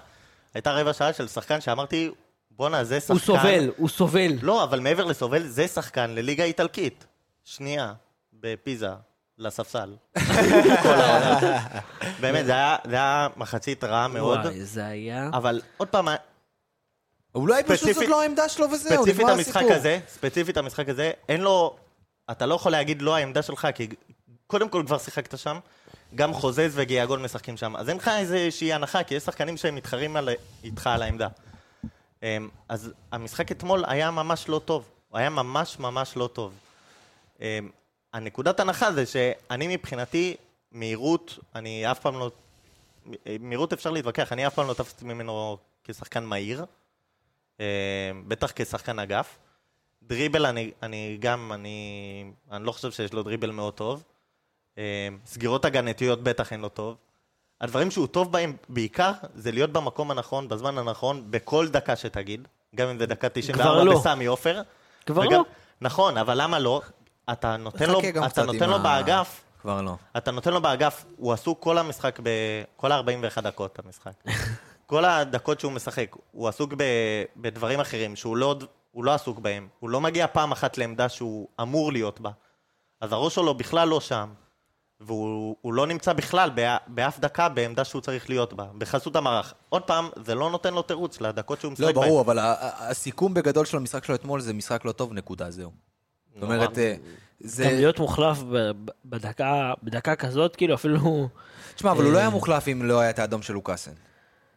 [0.53, 2.11] הייתה רבע שעה של שחקן שאמרתי,
[2.51, 3.13] בואנה, זה שחקן...
[3.13, 4.31] הוא סובל, הוא סובל.
[4.41, 7.05] לא, אבל מעבר לסובל, זה שחקן לליגה איטלקית.
[7.43, 7.93] שנייה,
[8.33, 8.89] בפיזה,
[9.37, 9.95] לספסל.
[12.21, 14.39] באמת, זה היה, זה היה מחצית רעה מאוד.
[14.39, 15.29] וואי, זה היה...
[15.33, 16.07] אבל עוד פעם,
[17.35, 19.73] אולי פשוט זאת ספציפית- לא העמדה שלו וזהו, ספציפית נגמר המשחק הסיפור.
[19.73, 21.75] הזה, ספציפית המשחק הזה, אין לו...
[22.31, 23.87] אתה לא יכול להגיד לא העמדה שלך, כי
[24.47, 25.59] קודם כל כבר שיחקת שם,
[26.15, 30.15] גם חוזז וגיאגול משחקים שם, אז אין לך איזושהי הנחה, כי יש שחקנים שהם מתחרים
[30.15, 30.29] על,
[30.63, 31.27] איתך על העמדה.
[32.23, 36.53] אמ, אז המשחק אתמול היה ממש לא טוב, הוא היה ממש ממש לא טוב.
[37.41, 37.45] אמ,
[38.13, 40.35] הנקודת הנחה זה שאני מבחינתי,
[40.71, 42.31] מהירות, אני אף פעם לא...
[43.39, 46.65] מהירות אפשר להתווכח, אני אף פעם לא תפסתי ממנו כשחקן מהיר.
[47.59, 49.37] אה, בטח כשחקן אגף.
[50.03, 54.03] דריבל, אני, אני גם, אני, אני לא חושב שיש לו דריבל מאוד טוב.
[54.77, 54.83] אה,
[55.25, 56.95] סגירות הגנתיות בטח אין לו טוב.
[57.61, 62.47] הדברים שהוא טוב בהם בעיקר, זה להיות במקום הנכון, בזמן הנכון, בכל דקה שתגיד.
[62.75, 63.99] גם אם זה דקה 94 לא.
[63.99, 64.61] בסמי עופר.
[65.05, 65.43] כבר וגם- לא.
[65.81, 66.81] נכון, אבל למה לא?
[67.31, 69.95] אתה נותן לו, אתה נותן לו ה- באגף, כבר לא.
[70.17, 72.29] אתה נותן לו באגף, הוא עסוק כל המשחק, ב...
[72.75, 74.11] כל ה-41 דקות המשחק.
[74.85, 76.83] כל הדקות שהוא משחק, הוא עסוק ב...
[77.37, 78.55] בדברים אחרים שהוא לא,
[78.91, 79.67] הוא לא עסוק בהם.
[79.79, 82.29] הוא לא מגיע פעם אחת לעמדה שהוא אמור להיות בה.
[83.01, 84.29] אז הראש שלו בכלל לא שם,
[85.05, 86.77] והוא הוא לא נמצא בכלל בא...
[86.87, 89.53] באף דקה בעמדה שהוא צריך להיות בה, בחסות המערך.
[89.69, 92.07] עוד פעם, זה לא נותן לו תירוץ לדקות שהוא משחק לא, בהן.
[92.09, 95.51] ברור, אבל ה- ה- הסיכום בגדול של המשחק שלו אתמול זה משחק לא טוב, נקודה,
[95.51, 95.71] זהו.
[96.33, 96.43] זאת.
[96.43, 96.95] אומרת, אה,
[97.39, 97.63] זה...
[97.63, 98.37] גם להיות מוחלף
[99.05, 101.29] בדקה, בדקה כזאת, כאילו אפילו...
[101.75, 103.91] תשמע, אבל הוא לא היה מוחלף אם לא היה את האדום של לוקאסן.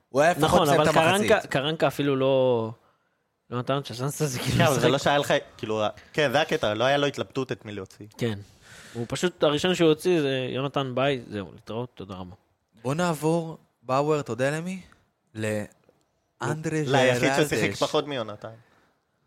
[0.09, 1.28] הוא היה לפחות נכון, מסיים את אבל המחצית.
[1.28, 2.70] קרנקה, קרנקה אפילו לא...
[3.50, 4.57] לא נתן לו את הצ'אנס הזה, כאילו...
[4.59, 4.90] כן, אבל זה לשחק.
[4.90, 8.07] לא שהיה לך, כאילו, כן, זה הקטע, לא היה לו התלבטות את מי להוציא.
[8.18, 8.38] כן.
[8.94, 12.35] הוא פשוט, הראשון שהוא הוציא זה יונתן ביי, זהו, להתראות, תודה רבה.
[12.83, 14.80] בוא נעבור, באואר, אתה יודע למי?
[15.35, 17.83] לאנדרה ליחיד ששיחק ג'רלדש.
[17.83, 18.48] פחות מיונתן.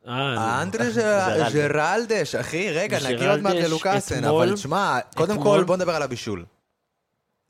[0.08, 1.53] אה, אנדרה ג'רלדש.
[1.53, 6.01] ג'רלדש, אחי, רגע, נגיע עוד מעט ג'רלדש ללוקאסן, אבל תשמע, קודם כל בוא נדבר על
[6.01, 6.45] הבישול.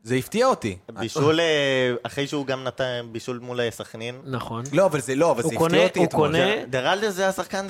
[0.03, 0.77] זה הפתיע אותי.
[0.93, 1.45] בישול, אה,
[2.03, 4.21] אחרי שהוא גם נתן בישול מול אה, סכנין.
[4.25, 4.63] נכון.
[4.73, 6.07] לא, אבל זה לא, אבל זה הפתיע אותי הוא.
[6.09, 7.67] קונה- דרלדס זה השחקן,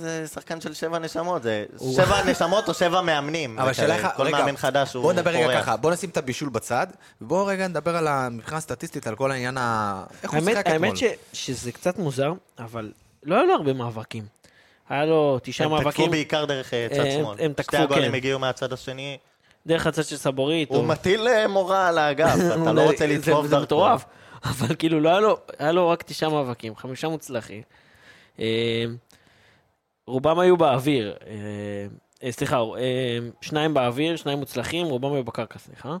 [0.00, 1.64] זה, שחקן של שבע נשמות, זה
[1.96, 3.58] שבע נשמות או שבע מאמנים.
[3.58, 5.60] אבל שאלה לך, כל מאמן חדש הוא בוא נדבר רגע.
[5.62, 6.86] ככה, בוא נשים את הבישול בצד,
[7.20, 10.02] ובואו רגע נדבר על מבחינה סטטיסטית, על כל העניין ה...
[10.22, 10.84] איך הוא האמת, שיחק אתמול.
[10.84, 14.24] האמת ש, שזה קצת מוזר, אבל לא היו לו הרבה מאבקים.
[14.88, 17.36] היה לו תשעה הם תקפו מאבקים בעיקר דרך אה, צד הם- שמאל.
[17.40, 18.14] הם שתי תקפו, הגולים כן.
[18.14, 19.18] הגיעו מהצד השני.
[19.66, 20.68] דרך הצד של סבורית.
[20.68, 23.62] הוא או- מטיל אה, מורה על האגף, אתה לא רוצה זה- לדחוף זה דרכו.
[23.64, 24.04] מטורף.
[24.44, 27.62] אבל כאילו, לא היה לו, היה לו רק תשעה מאבקים, חמישה מוצלחים.
[28.40, 28.84] אה,
[30.06, 31.16] רובם היו באוויר.
[32.22, 32.60] אה, סליחה,
[33.40, 35.96] שניים באוויר, שניים מוצלחים, רובם היו בקרקע, סליחה.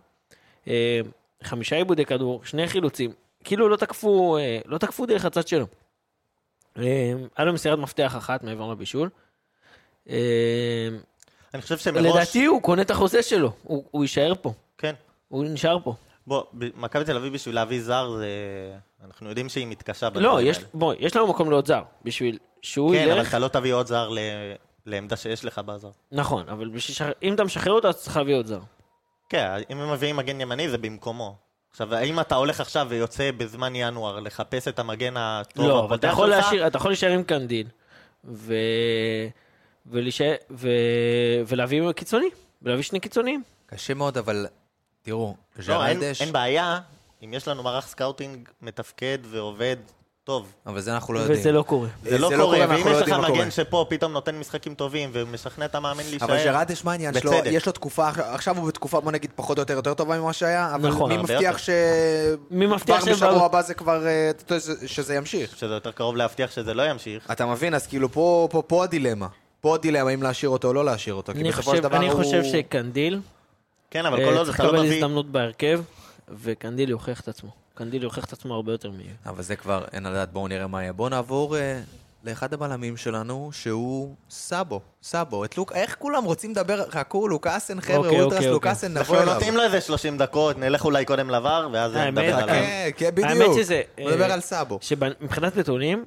[1.42, 3.12] חמישה עיבודי כדור, שני חילוצים.
[3.44, 5.66] כאילו לא תקפו, לא תקפו דרך הצד שלו.
[6.76, 9.08] היה לו מסירת מפתח אחת מעבר לבישול.
[11.54, 12.06] אני חושב שמראש...
[12.06, 14.94] לדעתי הוא קונה את החוזה שלו, הוא הוא יישאר פה, כן.
[15.28, 15.94] הוא נשאר פה.
[16.26, 18.26] בוא, מכבי תל אביב בשביל להביא זר, זה...
[19.04, 20.58] אנחנו יודעים שהיא מתקשה לא, יש.
[20.74, 23.86] בוא, יש לנו מקום לעוד זר, בשביל שהוא כן, אבל ילך, אתה לא תביא עוד
[23.86, 24.18] זר ל-
[24.86, 25.90] לעמדה שיש לך בזר.
[26.12, 27.06] נכון, אבל בשביל שח...
[27.22, 28.60] אם אתה משחרר אותו, אז צריך להביא עוד זר.
[29.28, 31.36] כן, אם הם מביאים מגן ימני זה במקומו.
[31.70, 36.06] עכשיו, האם אתה הולך עכשיו ויוצא בזמן ינואר לחפש את המגן הטוב לא, אבל אתה
[36.06, 36.28] יכול?
[36.28, 37.66] להשאיר, אתה יכול להישאר עם קנדיל,
[38.24, 38.54] ו...
[39.86, 40.68] ולהישאר, ו...
[41.46, 42.28] ולהביא קיצוני,
[42.62, 43.42] ולהביא שני קיצוניים.
[43.66, 44.46] קשה מאוד, אבל
[45.02, 45.34] תראו,
[45.68, 46.80] לא, אין, ג'רלדש, אין בעיה
[47.24, 49.76] אם יש לנו מערך סקאוטינג מתפקד ועובד
[50.24, 50.52] טוב.
[50.66, 51.38] אבל זה אנחנו לא יודעים.
[51.40, 51.88] וזה לא קורה.
[52.02, 53.30] זה לא זה קורה, ואם לא יש לך.
[53.30, 57.30] מגן שפה פתאום נותן משחקים טובים ומשכנע את המאמן להישאר, אבל ג'רלדש, מה העניין שלו?
[57.32, 57.50] בצדק.
[57.52, 60.74] יש לו תקופה, עכשיו הוא בתקופה, בוא נגיד, פחות או יותר יותר טובה ממה שהיה,
[60.74, 61.58] אבל נכון, מי מבטיח.
[61.58, 61.70] ש...
[62.50, 64.30] מי מבטיח כבר שהם- בשבוע הבא זה כבר, אה,
[64.86, 65.56] שזה ימשיך.
[65.56, 67.30] שזה יותר קרוב להבטיח שזה לא ימשיך.
[67.30, 67.74] אתה מבין?
[67.74, 69.26] אז כאילו פה, פה, פה הדילמה.
[69.62, 71.96] פה הדילמה אם להשאיר אותו או לא להשאיר אותו, כי אני בסופו חושב, של דבר
[71.96, 72.22] אני הוא...
[72.22, 73.20] חושב שקנדיל
[73.90, 74.96] כן, אבל אה, כל עוד צריך אתה לא לקבל מביא...
[74.96, 75.82] הזדמנות בהרכב,
[76.28, 77.50] וקנדיל יוכיח את עצמו.
[77.74, 78.94] קנדיל יוכיח את עצמו הרבה יותר מ...
[79.26, 80.92] אבל זה כבר אין לדעת, בואו נראה מה יהיה.
[80.92, 81.80] בואו נעבור אה,
[82.24, 84.80] לאחד הבלמים שלנו, שהוא סאבו.
[85.02, 85.44] סאבו.
[85.44, 85.72] את לוק...
[85.72, 86.90] איך כולם רוצים לדבר?
[86.90, 89.34] חכו, לוקאסן, חבר'ה, אוקיי, אולטרס, אוקיי, לוקאסן, נבוא אנחנו אליו.
[89.34, 92.48] נותנים לו איזה 30 דקות, נלך אולי קודם לבר, ואז האמת, נדבר עליו.
[92.48, 93.28] כן, כן, בדיוק.
[93.28, 93.82] האמת שזה...
[93.98, 94.78] נדבר אה, על סאבו.
[94.82, 96.04] שמבחינת נתונים,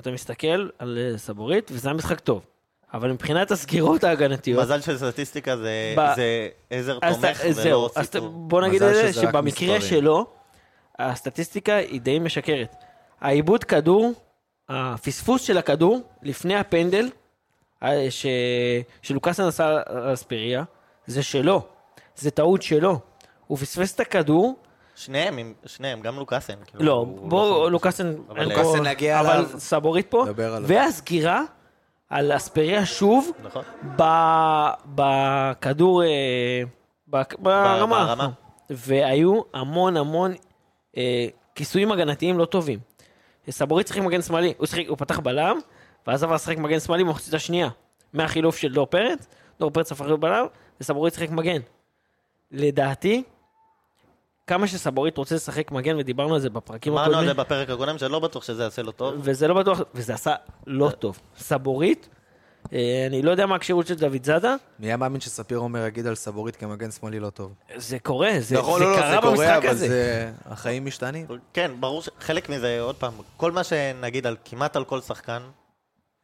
[0.00, 2.42] אתה מסתכל על אה, סבורית, וזה היה משחק טוב.
[2.94, 4.62] אבל מבחינת הסגירות ההגנתיות...
[4.62, 8.28] מזל של סטטיסטיקה זה ב- זה עזר אז תומך ולא אז ת- סיפור.
[8.28, 9.80] בוא נגיד את זה, שבמקרה מספרים.
[9.80, 10.26] שלו,
[10.98, 12.74] הסטטיסטיקה היא די משקרת.
[13.20, 14.12] העיבוד כדור,
[14.68, 17.08] הפספוס של הכדור לפני הפנדל,
[18.10, 18.26] ש...
[19.02, 20.62] שלוקאסן עשה על אספריה,
[21.06, 21.62] זה שלו,
[22.16, 22.98] זה טעות שלו.
[23.46, 24.56] הוא פספס את הכדור,
[24.96, 26.54] שניהם, עם- שניהם, גם לוקאסן.
[26.66, 27.72] כאילו, לא, הוא בוא, חלוץ.
[27.72, 29.44] לוקאסן, אבל אין לוקאסן פה- נגיע אבל.
[29.58, 30.68] סבורית פה, נדבר עליו.
[30.68, 31.42] והסגירה
[32.10, 33.64] על אספריה שוב, נכון.
[34.94, 36.62] בכדור, אה,
[37.06, 37.86] ברמה.
[37.86, 38.28] ברמה.
[38.70, 40.32] והיו המון המון
[40.96, 42.78] אה, כיסויים הגנתיים לא טובים.
[43.50, 45.58] סבורית שיחק מגן שמאלי, הוא, שיחק, הוא פתח בלם,
[46.06, 47.68] ואז עבר לשחק מגן שמאלי במחצית השנייה.
[48.12, 49.26] מהחילוף של דור פרץ,
[49.60, 50.46] דור פרץ הפך להיות בלם,
[50.80, 51.60] וסבורית שיחק מגן.
[52.50, 53.22] לדעתי,
[54.50, 57.98] כמה שסבורית רוצה לשחק מגן, ודיברנו על זה בפרקים אמרנו על הקודמים, זה בפרק הקודם,
[57.98, 59.14] שלא בטוח שזה יעשה לו טוב.
[59.18, 60.34] וזה לא בטוח, וזה עשה
[60.66, 61.20] לא טוב.
[61.38, 62.08] סבורית,
[62.72, 66.06] אה, אני לא יודע מה הכשירות של דוד זאדה, מי היה מאמין שספיר עומר יגיד
[66.06, 67.52] על סבורית כמגן שמאלי לא טוב?
[67.76, 69.88] זה קורה, זה, נכון, זה לא, לא, קרה זה קורה, במשחק אבל הזה.
[69.88, 70.32] זה...
[70.44, 71.26] החיים משתנים.
[71.52, 75.42] כן, ברור שחלק מזה, עוד פעם, כל מה שנגיד על כמעט על כל שחקן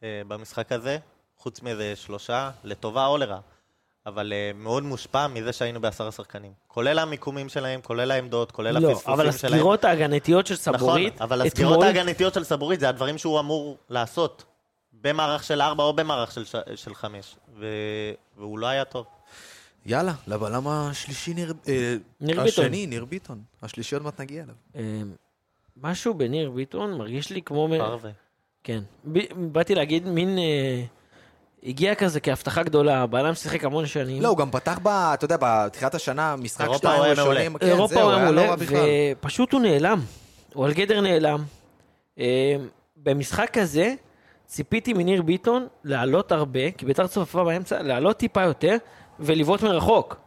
[0.03, 0.97] אה, במשחק הזה,
[1.37, 3.39] חוץ מאיזה שלושה, לטובה או לרעה,
[4.07, 6.51] אבל אה, מאוד מושפע מזה שהיינו בעשרה שחקנים.
[6.67, 9.53] כולל המיקומים שלהם, כולל העמדות, כולל לא, הפספוסים אבל שלהם.
[9.53, 13.77] הסגירות ההגנתיות של סבורית, נכון, אבל הסגירות אתמול- ההגנתיות של סבורית זה הדברים שהוא אמור
[13.89, 14.43] לעשות.
[15.01, 16.55] במערך של ארבע או במערך של, ש...
[16.75, 17.35] של חמש.
[17.59, 17.65] ו...
[18.37, 19.05] והוא לא היה טוב.
[19.85, 21.53] יאללה, לבלם השלישי ניר...
[21.67, 22.47] אה, ניר ביטון.
[22.65, 23.41] השני, ניר ביטון.
[23.63, 24.55] השלישי עוד מעט נגיע אליו.
[24.75, 25.01] אה,
[25.81, 27.67] משהו בניר ביטון מרגיש לי כמו...
[27.67, 28.11] מ- פרווה.
[28.63, 28.83] כן.
[29.11, 30.37] ב- באתי להגיד מין...
[30.37, 30.83] אה,
[31.63, 34.21] הגיע כזה כהבטחה גדולה, בלם שיחק המון שנים.
[34.21, 34.87] לא, הוא גם פתח ב...
[34.87, 37.57] אתה יודע, בתחילת השנה, משחק אירופה שתיים הוא היה ראשונים.
[37.57, 38.79] כן, אירופה זהו, הוא היה לא מעולה, רע בכלל.
[39.11, 40.01] ופשוט הוא נעלם.
[40.53, 41.43] הוא על גדר נעלם.
[42.19, 42.55] אה,
[42.97, 43.93] במשחק הזה
[44.45, 48.75] ציפיתי מניר ביטון לעלות הרבה, כי ביתר צופפה באמצע, לעלות טיפה יותר
[49.19, 50.17] ולבעוט מרחוק.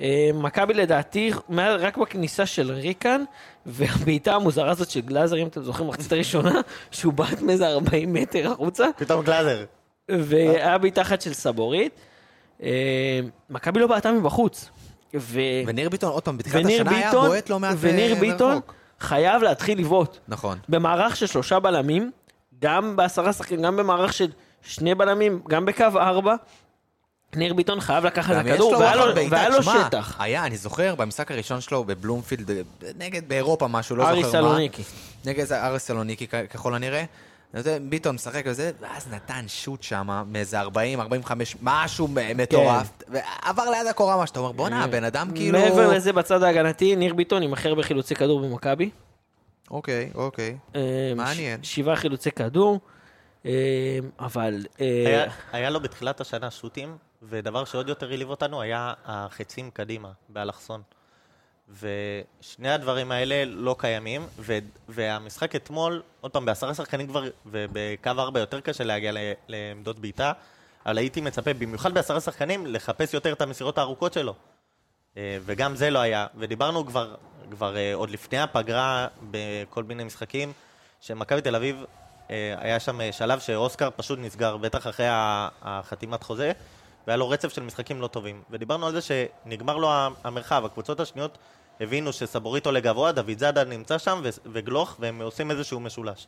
[0.00, 3.24] אה, מכבי לדעתי, רק בכניסה של ריקן,
[3.66, 8.52] והבעיטה המוזרה הזאת של גלאזר, אם אתם זוכרים, מחצית הראשונה, שהוא בעט מאיזה 40 מטר
[8.52, 9.64] החוצה, פתאום גלאזר.
[10.10, 11.92] והיה אחת של סבורית.
[12.62, 14.70] אה, מכבי לא בעטה מבחוץ.
[15.16, 15.40] ו...
[15.66, 18.50] וניר ביטון, עוד פעם, בתחילת וניר השנה היה ביטון, בועט לא מעט וניר אה, ביטון
[18.54, 18.74] מרחוק.
[19.00, 20.18] חייב להתחיל לבעוט.
[20.28, 20.58] נכון.
[20.68, 22.10] במערך של שלושה בלמים,
[22.62, 24.26] גם בעשרה שחקנים, גם במערך של
[24.62, 26.34] שני בלמים, גם בקו ארבע,
[27.36, 30.16] ניר ביטון חייב לקחת את הכדור, והיה לו- והיה לו שטח.
[30.20, 32.60] היה, אני זוכר, במשחק הראשון שלו בבלומפילד, אה,
[32.98, 34.20] נגד באירופה משהו, לא זוכר מה.
[34.22, 34.82] אריס סלוניקי.
[35.24, 37.04] נגד אריס סלוניקי ככל הנראה.
[37.88, 42.90] ביטון משחק וזה, ואז נתן שוט שם מאיזה 40, 45, משהו מ- מטורף.
[43.08, 45.58] ועבר ליד הקורה מה שאתה אומר, בואנה, הבן אדם כאילו...
[45.58, 45.64] כן.
[45.68, 48.90] מעבר לזה, בצד ההגנתי, ניר ביטון עם הכי הרבה חילוצי כדור במכבי.
[49.70, 50.56] אוקיי, אוקיי.
[50.76, 51.62] אה, מעניין.
[51.62, 52.80] שבעה חילוצי כדור,
[53.46, 53.50] אה,
[54.20, 54.66] אבל...
[54.80, 60.10] אה, היה, היה לו בתחילת השנה שוטים, ודבר שעוד יותר העליב אותנו היה החצים קדימה,
[60.28, 60.82] באלכסון.
[61.80, 68.40] ושני הדברים האלה לא קיימים, ו, והמשחק אתמול, עוד פעם, בעשרה שחקנים כבר, ובקו ארבע
[68.40, 70.32] יותר קשה להגיע ל- לעמדות בעיטה,
[70.86, 74.34] אבל הייתי מצפה, במיוחד בעשרה שחקנים, לחפש יותר את המסירות הארוכות שלו.
[75.16, 76.26] אה, וגם זה לא היה.
[76.36, 77.14] ודיברנו כבר,
[77.50, 80.52] כבר אה, עוד לפני הפגרה בכל מיני משחקים,
[81.00, 81.84] שמכבי תל אביב,
[82.30, 85.06] אה, היה שם שלב שאוסקר פשוט נסגר, בטח אחרי
[85.62, 86.52] החתימת חוזה,
[87.06, 88.42] והיה לו רצף של משחקים לא טובים.
[88.50, 89.90] ודיברנו על זה שנגמר לו
[90.24, 91.38] המרחב, הקבוצות השניות
[91.80, 96.26] הבינו שסבורית עולה גבוה, דוד זאדה נמצא שם ו- וגלוך, והם עושים איזשהו משולש.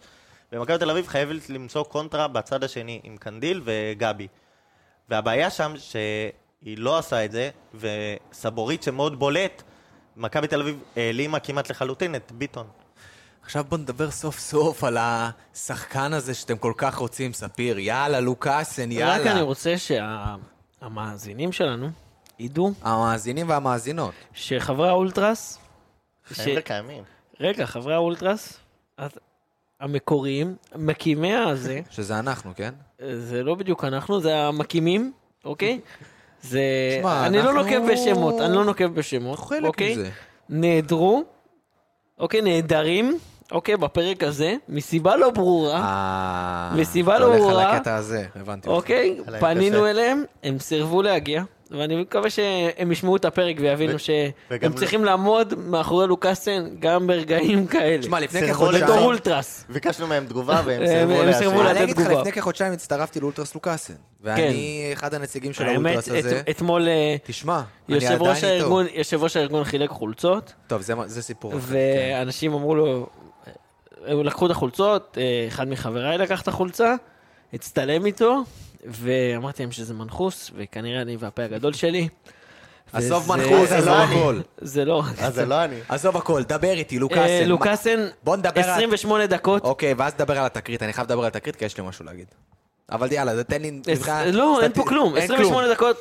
[0.53, 4.29] ומכבי תל אביב חייבת למצוא קונטרה בצד השני, עם קנדיל וגבי.
[5.09, 9.63] והבעיה שם שהיא לא עשה את זה, וסבורית שמאוד בולט,
[10.17, 12.67] מכבי תל אביב העלימה כמעט לחלוטין את ביטון.
[13.43, 17.79] עכשיו בוא נדבר סוף סוף על השחקן הזה שאתם כל כך רוצים, ספיר.
[17.79, 19.17] יאללה, לוקאסן, יאללה.
[19.17, 21.91] רק אני רוצה שהמאזינים שלנו
[22.41, 24.15] ידעו המאזינים והמאזינות.
[24.33, 25.59] שחברי האולטרס,
[26.31, 26.33] ש...
[26.33, 27.03] חיים וקיימים.
[27.41, 28.59] רגע, חברי האולטרס,
[28.97, 29.11] אז
[29.81, 32.75] המקוריים, מקימי הזה, שזה אנחנו, כן?
[33.15, 35.13] זה לא בדיוק אנחנו, זה המקימים,
[35.45, 35.81] אוקיי?
[36.43, 36.61] זה...
[37.01, 39.93] שמע, אני לא אנחנו- נוקב בשמות, אני לא נוקב בשמות, חלק אוקיי?
[39.93, 40.11] מזה.
[40.49, 41.25] נעדרו,
[42.19, 43.19] אוקיי, נעדרים,
[43.53, 46.73] אוקיי, בפרק הזה, מסיבה לא ברורה, אה...
[46.77, 47.71] מסיבה אתה לא הולך ברורה.
[47.71, 48.69] על הקטע הזה, הבנתי.
[48.69, 49.19] אוקיי?
[49.41, 49.91] פנינו קשה.
[49.91, 55.55] אליהם, הם סירבו להגיע, ואני מקווה שהם ישמעו את הפרק ויבינו ו- שהם צריכים לעמוד
[55.59, 58.03] מאחורי לוקאסן גם ברגעים כאלה.
[58.03, 58.85] תשמע, לפני כחודשיים...
[58.85, 59.65] בתור אולטרס.
[59.69, 62.11] ביקשנו מהם תגובה והם הם- סירבו הם לתת אני אגיד לך.
[62.13, 63.95] לפני כחודשיים הצטרפתי לאולטרס לוקאסן.
[64.21, 66.41] ואני אחד הנציגים של האולטרס הזה.
[66.41, 68.13] את- אתמול אה, תשמע, אני עדיין
[68.45, 68.81] איתו.
[68.95, 71.61] יושב ראש הארגון חילק חולצות, טוב, זה- סיפור אחר.
[71.61, 71.67] כן.
[72.15, 73.07] ואנשים אמרו לו,
[74.09, 76.95] אה, לקחו את החולצות, אה, אחד מחבריי לקח את החולצה,
[77.55, 78.43] הצטלם איתו,
[78.87, 82.09] ואמרתי להם שזה מנחוס, וכנראה אני והפה הגדול שלי.
[82.93, 84.15] עזוב מנחוס, זה עזוב לא אני.
[84.21, 84.41] הכל.
[84.61, 85.03] זה לא...
[85.19, 85.77] אז זה לא אני.
[85.89, 87.45] עזוב הכל, דבר איתי, אה, לוקאסן.
[87.49, 89.65] לוקאסן, בוא נדבר על- 28 דקות.
[89.65, 92.27] אוקיי, ואז נדבר על התקרית, אני חייב לדבר על התקרית כי יש לי משהו להגיד.
[92.93, 93.71] אבל יאללה, תן לי...
[93.71, 95.17] מבחינה לא, אין פה כלום.
[95.17, 95.97] אין 28 דקות.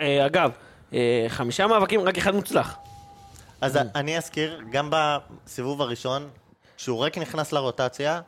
[0.00, 0.50] אה, אגב,
[0.92, 2.76] אה, חמישה מאבקים, רק אחד מוצלח.
[3.60, 6.28] אז אני אזכיר, גם בסיבוב הראשון,
[6.76, 8.20] כשהוא רק נכנס לרוטציה,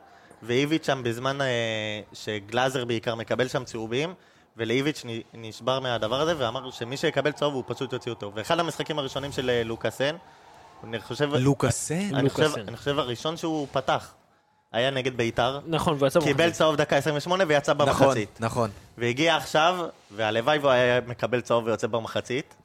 [0.43, 1.47] ואיביץ' שם בזמן אה,
[2.13, 4.13] שגלאזר בעיקר מקבל שם צהובים,
[4.57, 8.31] ולאיביץ' נשבר מהדבר הזה, ואמר שמי שיקבל צהוב הוא פשוט יוציא אותו.
[8.35, 10.15] ואחד המשחקים הראשונים של אה, לוקאסן,
[10.83, 11.35] אני חושב...
[11.35, 12.15] לוקאסן?
[12.15, 12.51] אני חושב.
[12.67, 14.13] אני חושב הראשון שהוא פתח.
[14.71, 16.53] היה נגד ביתר, נכון, והוא יצא קיבל במחצית.
[16.53, 18.37] צהוב דקה 28 ויצא נכון, במחצית.
[18.39, 18.69] נכון.
[18.97, 22.55] והגיע עכשיו, והלוואי והוא היה מקבל צהוב ויוצא במחצית.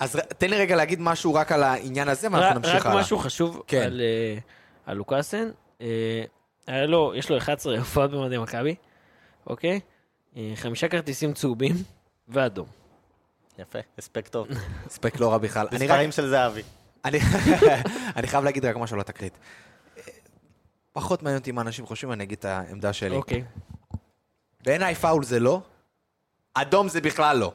[0.00, 3.00] אז תן לי רגע להגיד משהו רק על העניין הזה, רק- ואנחנו נמשיך רק הלאה.
[3.00, 3.82] משהו חשוב כן.
[3.82, 4.38] על, אה,
[4.86, 5.48] על לוקאסן.
[6.70, 8.74] אה, היה לו, יש לו 11 הופעות במדי מכבי,
[9.46, 9.80] אוקיי?
[10.36, 11.74] אה, חמישה כרטיסים צהובים
[12.28, 12.66] ואדום.
[13.58, 14.48] יפה, הספק טוב.
[14.86, 15.66] הספק לא רע בכלל.
[15.72, 16.62] מספרים של זהבי.
[17.04, 17.18] אני
[18.16, 19.38] אני חייב להגיד רק משהו לתקרית.
[20.92, 23.16] פחות מעניין אותי מה אנשים חושבים, אני אגיד את העמדה שלי.
[23.16, 23.44] אוקיי.
[24.64, 25.60] בעיניי פאול זה לא,
[26.54, 27.52] אדום זה בכלל לא,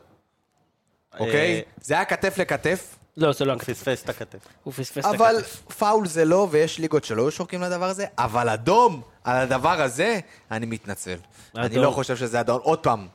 [1.13, 1.55] אוקיי?
[1.55, 3.73] אה, זה היה כתף לכתף, לא, זה לא הוא הכתף.
[3.73, 4.39] פספס את הכתף.
[4.63, 5.61] הוא פספס את אבל הכתף.
[5.77, 10.19] פאול זה לא, ויש ליגות שלא היו שורקים לדבר הזה, אבל אדום על הדבר הזה,
[10.51, 11.15] אני מתנצל.
[11.55, 11.83] אני אדום.
[11.83, 12.59] לא חושב שזה אדום.
[12.63, 13.07] עוד פעם,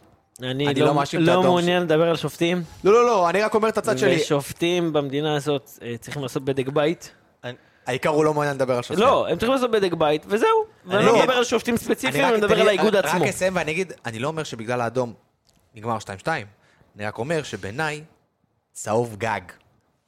[0.43, 3.31] אני אני לא, לא מאשים את לא האדום מעוניין לדבר על שופטים, לא, לא, לא,
[3.31, 4.17] אני רק אומר את הצד שלי.
[4.21, 7.11] ושופטים במדינה הזאת אה, צריכים לעשות בדק בית.
[7.87, 9.05] העיקר הוא לא מעוניין לדבר על שופטים.
[9.07, 10.49] לא, הם צריכים לעשות בדק בית, וזהו.
[10.87, 13.05] ואני לא אגיד- מדבר על שופטים ספציפיים, רק- אני מדבר תן על לי- האיגוד רק
[13.05, 13.29] עצמו.
[13.29, 15.13] אסיים ואני אגיד, אני לא אומר שבגלל האדום
[15.75, 16.29] נגמר 2-2,
[16.97, 18.03] אני רק אומר שבעיניי
[18.73, 19.41] צהוב גג,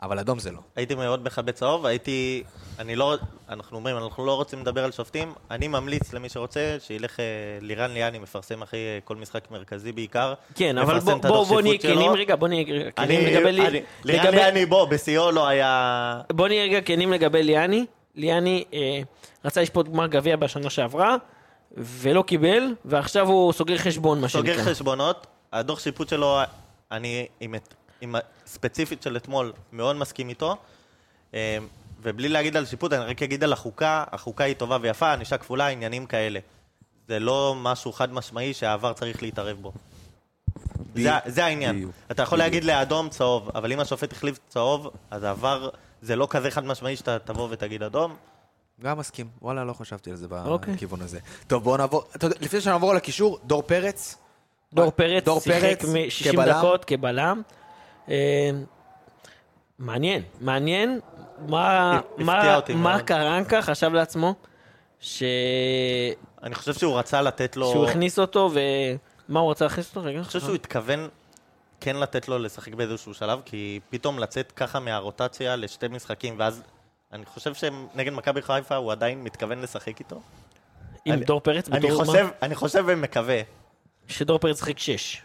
[0.02, 0.58] אבל אדום זה לא.
[0.76, 2.42] הייתי מאוד מכבד צהוב, הייתי...
[2.78, 3.14] אני לא...
[3.48, 5.32] אנחנו אומרים, אנחנו לא רוצים לדבר על שופטים.
[5.50, 7.20] אני ממליץ למי שרוצה, שילך...
[7.20, 7.24] אה,
[7.60, 10.34] לירן ליאני מפרסם אחרי אה, כל משחק מרכזי בעיקר.
[10.54, 11.78] כן, אבל בוא- בוא בוא נהיה.
[11.78, 13.34] כנים רגע, בוא נהיה כנים אני...
[13.34, 13.52] לגבי...
[13.52, 16.20] לי- אני- לירן לגבי- ליאני, בוא, בשיאו לא היה...
[16.32, 17.86] בוא נהיה רגע כנים לגבי ליאני.
[18.14, 19.00] ליאני אה,
[19.44, 21.16] רצה לשפוט גמר גביע בשנה שעברה,
[21.76, 24.54] ולא קיבל, ועכשיו הוא סוגר חשבון, מה שנקרא.
[24.54, 26.38] סוגר חשבונות, הדוח שיפוט שלו,
[26.92, 30.56] אני עם, את- עם הספציפית של אתמול מאוד מסכים איתו.
[31.34, 31.58] אה,
[32.02, 35.68] ובלי להגיד על שיפוט, אני רק אגיד על החוקה, החוקה היא טובה ויפה, ענישה כפולה,
[35.68, 36.40] עניינים כאלה.
[37.08, 39.72] זה לא משהו חד משמעי שהעבר צריך להתערב בו.
[40.94, 41.76] זה, זה העניין.
[41.76, 41.92] בדיוק.
[42.10, 45.68] אתה יכול להגיד לאדום צהוב, אבל אם השופט החליף צהוב, אז העבר
[46.02, 48.16] זה לא כזה חד משמעי שאתה תבוא ותגיד אדום.
[48.80, 50.74] גם מסכים, וואלה, לא חשבתי על זה אוקיי.
[50.74, 51.18] בכיוון הזה.
[51.46, 52.04] טוב, בואו נעבור,
[52.40, 54.16] לפני שנעבור על הקישור, דור פרץ,
[54.74, 56.58] דור פרץ דור שיחק פרץ מ-60 כבלם.
[56.58, 57.42] דקות כבלם.
[58.08, 58.50] אה,
[59.78, 61.00] מעניין, מעניין
[61.48, 62.00] מה.
[63.06, 64.34] קרנקה חשב לעצמו,
[65.00, 65.22] ש...
[66.42, 67.70] אני חושב שהוא רצה לתת לו...
[67.70, 68.50] שהוא הכניס אותו,
[69.28, 70.02] ומה הוא רצה להכניס אותו?
[70.08, 70.16] רגע.
[70.18, 71.08] אני חושב שהוא התכוון
[71.80, 76.62] כן לתת לו לשחק באיזשהו שלב, כי פתאום לצאת ככה מהרוטציה לשתי משחקים, ואז
[77.12, 80.20] אני חושב שנגד מכבי חיפה הוא עדיין מתכוון לשחק איתו.
[81.04, 81.94] עם אני- דור פרץ אני מה?
[81.96, 83.40] חושב, אני חושב ומקווה.
[84.08, 85.22] שדור פרץ שיחק 6.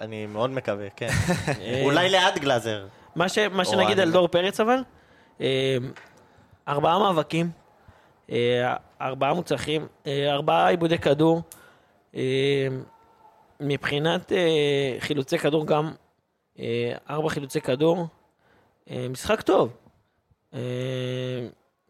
[0.00, 1.08] אני מאוד מקווה, כן.
[1.84, 2.86] אולי ליד גלאזר.
[3.16, 4.78] מה, ש, מה שנגיד על דור פרץ אבל,
[5.40, 5.76] אה,
[6.68, 7.50] ארבעה מאבקים,
[8.30, 11.42] אה, ארבעה מוצלחים, אה, ארבעה עיבודי כדור.
[12.14, 12.68] אה,
[13.60, 15.92] מבחינת אה, חילוצי כדור גם,
[17.10, 18.06] ארבע חילוצי כדור.
[19.10, 19.76] משחק טוב.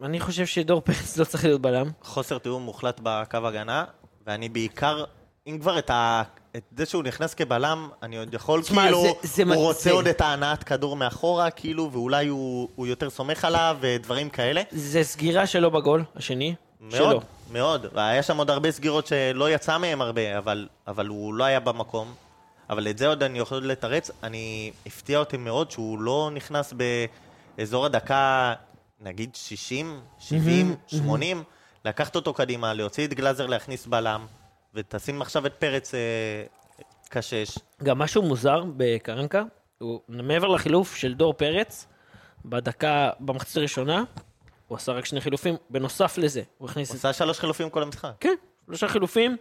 [0.03, 1.90] אני חושב שדור פרץ לא צריך להיות בלם.
[2.03, 3.85] חוסר תיאום מוחלט בקו הגנה,
[4.27, 5.05] ואני בעיקר,
[5.46, 6.23] אם כבר את, ה...
[6.56, 9.80] את זה שהוא נכנס כבלם, אני עוד יכול, תשמע, כאילו, זה- זה הוא מ- רוצה
[9.82, 14.62] זה- עוד את ההנעת כדור מאחורה, כאילו, ואולי הוא, הוא יותר סומך עליו, ודברים כאלה.
[14.70, 16.54] זה סגירה שלו בגול, השני.
[16.90, 17.06] שלו.
[17.06, 17.86] מאוד, מאוד.
[17.94, 22.14] והיה שם עוד הרבה סגירות שלא יצא מהם הרבה, אבל, אבל הוא לא היה במקום.
[22.70, 24.10] אבל את זה עוד אני יכול לתרץ.
[24.22, 26.74] אני, הפתיע אותי מאוד שהוא לא נכנס
[27.56, 28.54] באזור הדקה,
[29.00, 31.42] נגיד 60, 70, 80,
[31.84, 34.26] לקחת אותו קדימה, להוציא את גלאזר להכניס בלם,
[34.74, 36.00] ותשים עכשיו את פרץ אה,
[37.09, 37.59] קשש.
[37.83, 39.42] גם משהו מוזר בקרנקה,
[39.78, 41.87] הוא מעבר לחילוף של דור פרץ,
[42.44, 44.04] בדקה, במחצית הראשונה,
[44.68, 46.90] הוא עשה רק שני חילופים, בנוסף לזה, הוא הכניס...
[46.90, 48.12] את- עושה שלוש חילופים כל המשחק.
[48.20, 48.35] כן,
[48.66, 49.37] שלושה חילופים,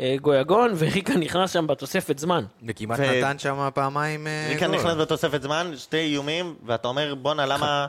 [0.00, 2.44] אה, גויגון, וריקה נכנס שם בתוספת זמן.
[2.68, 4.68] וכמעט ו- נתן שם פעמיים אה, גול.
[4.68, 7.86] נכנס בתוספת זמן, שתי איומים, ואתה אומר, בואנה, למה...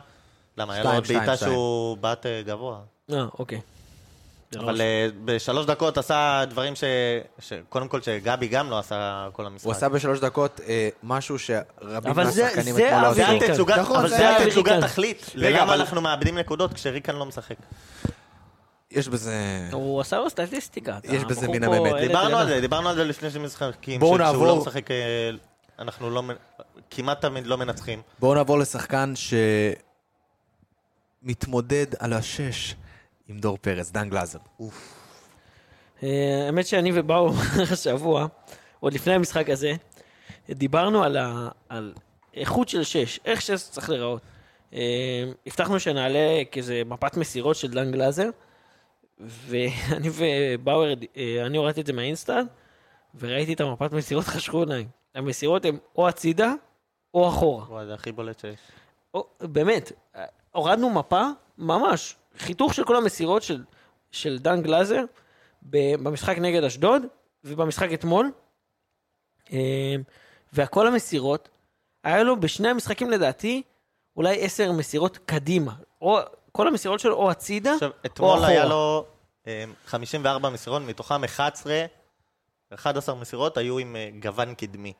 [0.56, 1.36] למה, היה לו עוד בעיטה.
[1.36, 2.78] שהוא בעט אה, גבוה.
[3.12, 3.60] אה, אוקיי.
[4.56, 6.84] אבל לא אה, בשלוש דקות עשה דברים ש...
[7.38, 7.52] ש...
[7.68, 9.64] קודם כל שגבי גם לא עשה כל המשחק.
[9.64, 13.08] הוא עשה בשלוש דקות אה, משהו שרבים אבל זה- מהשחקנים זה אתמול לא
[13.52, 13.64] עשו.
[13.80, 14.80] נכון, אבל זה התצוגת.
[14.84, 15.30] תכלית.
[15.34, 17.54] למה אנחנו מאבדים נקודות כשריקן לא משחק?
[18.90, 19.68] יש בזה...
[19.72, 20.98] הוא עשה לו סטטיסטיקה.
[21.04, 21.54] יש בזה מן.
[21.54, 22.36] ילד דיברנו.
[22.36, 24.00] על זה, דיברנו על זה לפני שני משחקים.
[24.00, 24.46] בואו ש- כשהוא נעבור.
[24.46, 24.96] לא משחק, אה,
[25.78, 26.22] אנחנו לא...
[26.90, 28.02] כמעט תמיד לא מנצחים.
[28.18, 29.14] בואו נעבור לשחקן
[31.22, 32.74] שמתמודד על השש
[33.28, 34.38] עם דור פרץ, דן גלאזר.
[36.02, 37.30] אה, האמת שאני ובאו
[37.72, 38.26] השבוע,
[38.80, 39.72] עוד לפני המשחק הזה,
[40.50, 41.48] דיברנו על, ה...
[41.68, 41.92] על
[42.34, 44.22] איכות של שש, איך שש צריך להיראות.
[44.72, 48.28] אה, הבטחנו שנעלה כזה מפת מסירות של דן גלאזר,
[49.20, 52.50] ואני ובאואר, אה, אני הורדתי את זה מהאינסטנט,
[53.18, 54.88] וראיתי את המפת מסירות חשכו עיניים.
[55.14, 56.52] המסירות הן או הצידה
[57.14, 57.64] או אחורה.
[57.68, 58.58] וואי, זה הכי בולט שיש.
[59.14, 59.92] או, באמת,
[60.52, 61.22] הורדנו מפה,
[61.58, 63.64] ממש, חיתוך של כל המסירות של
[64.10, 65.04] של דן גלאזר
[65.62, 67.02] במשחק נגד אשדוד
[67.44, 68.32] ובמשחק אתמול.
[69.52, 69.94] אה,
[70.52, 71.48] והכל המסירות,
[72.04, 73.62] היה לו בשני המשחקים לדעתי
[74.16, 75.72] אולי עשר מסירות קדימה.
[76.02, 76.18] או
[76.52, 78.74] כל המסירות שלו או הצידה עכשיו, או אתמול היה אחורה.
[78.74, 79.04] לו
[79.46, 81.84] אה, 54 מסירות, מתוכם 11,
[82.74, 84.92] 11 מסירות היו עם אה, גוון קדמי.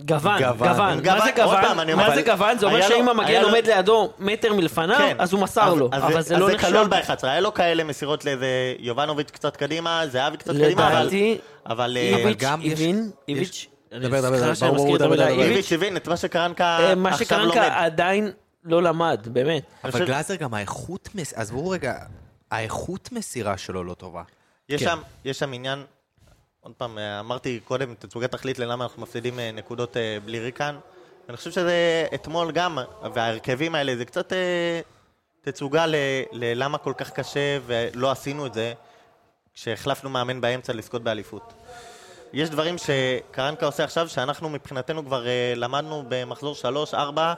[0.00, 1.00] גוון, גוון.
[1.04, 1.96] מה זה גוון?
[1.96, 2.58] מה זה גוון?
[2.58, 5.16] זה אומר שאם המגן עומד לידו מטר מלפניו, כן.
[5.18, 5.88] אז הוא מסר לו.
[5.92, 6.68] אז אבל זה לא אז זה נחשב.
[6.72, 8.46] כלול ב-11, היה לו כאלה מסירות לאיזה
[8.78, 11.00] יובנוביץ' קצת קדימה, זהבי קצת קדימה,
[11.66, 11.96] אבל...
[11.96, 12.80] אה, איביץ', יש-
[13.28, 14.52] איביץ', דבר, דבר,
[14.98, 17.70] דבר, איביץ', הבין את מה שקרנקה אה, מה עכשיו שקרנקה לומד.
[17.74, 18.30] עדיין
[18.64, 19.62] לא למד, באמת.
[19.84, 21.94] אבל גלאזר גם האיכות, מס- עזבו רגע,
[22.50, 24.22] האיכות מסירה שלו לא טובה.
[24.68, 24.94] יש כן.
[25.24, 25.84] יש שם עניין,
[26.68, 30.78] עוד פעם, אה, אמרתי קודם, תצוגת תכלית ללמה אנחנו מפסידים אה, נקודות אה, בלי ריקן.
[31.28, 32.78] אני חושב שזה אתמול גם,
[33.14, 34.32] וההרכבים האלה, זה קצת
[35.40, 35.84] תצוגה
[36.32, 38.72] ללמה כל כך קשה ולא עשינו את זה
[39.54, 41.52] כשהחלפנו מאמן באמצע לזכות באליפות.
[42.32, 46.54] יש דברים שקרנקה עושה עכשיו, שאנחנו מבחינתנו כבר למדנו במחזור
[46.92, 47.32] 3-4, הרכבים לא,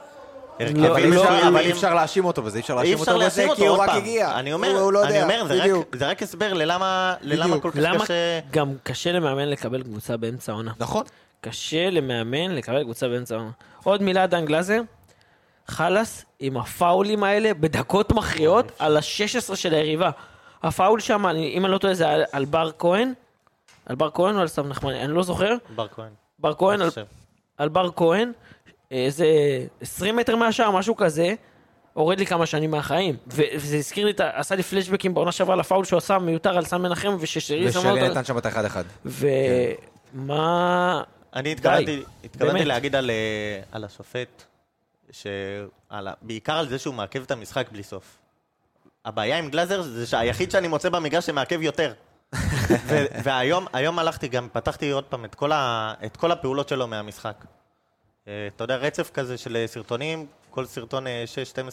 [0.60, 0.68] אבל
[1.04, 3.66] אי אפשר- לא, אבל אי אפשר להאשים אותו בזה, אי אפשר להאשים אותו בזה, כי
[3.66, 3.88] הוא רק.
[3.88, 4.38] הגיע.
[4.38, 5.96] אני אומר, הוא לא אני יודע, אומר, זה רק-.
[5.96, 7.60] זה רק הסבר ללמה ללמה.
[7.60, 8.40] כל כך למה קשה...
[8.50, 10.72] גם קשה למאמן לקבל קבוצה באמצע העונה?
[10.78, 11.04] נכון.
[11.40, 13.50] קשה למאמן לקבל קבוצה באמצע העונה.
[13.84, 14.80] עוד מילה, דן גלאזר,
[15.68, 20.10] חלאס עם הפאולים האלה בדקות מכריעות על ה-16 של היריבה.
[20.62, 23.12] הפאול שם, אם אני לא טועה, זה על- על בר כהן.
[23.86, 25.04] על בר כהן או על סתיו נחמני?
[25.04, 25.54] אני לא זוכר.
[25.74, 26.08] בר כהן.
[26.38, 26.90] בר כהן, על.
[27.58, 28.32] על בר כהן,
[28.90, 29.26] איזה
[29.80, 31.34] 20 מטר מהשער, משהו כזה,
[31.92, 33.16] הוריד לי כמה שנים מהחיים.
[33.26, 37.16] וזה הזכיר לי, עשה לי פלשבקים בעונה שעברה לפאול שהוא עשה מיותר על סן מנחם,
[37.20, 38.10] וששרי שם ושרי אותו.
[38.10, 38.84] נתן שם את האחד אחד.
[39.04, 41.02] ומה...
[41.34, 42.02] אני התכוונתי.
[42.64, 44.44] להגיד על, אה, על השופט,
[46.22, 48.18] בעיקר על זה שהוא מעכב את המשחק בלי סוף.
[49.04, 51.92] הבעיה עם גלאזר זה שהיחיד שאני מוצא במגרש שמעכב יותר.
[53.24, 57.44] והיום היום הלכתי גם, פתחתי עוד פעם את כל, ה, את כל הפעולות שלו מהמשחק.
[58.30, 61.24] אה, אתה יודע, רצף כזה של אה, סרטונים, כל סרטון אה,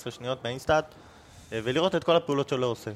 [0.08, 0.86] 6-12 שניות מהאינסטאט,
[1.54, 2.92] אה, ולראות את כל הפעולות שלו עושה.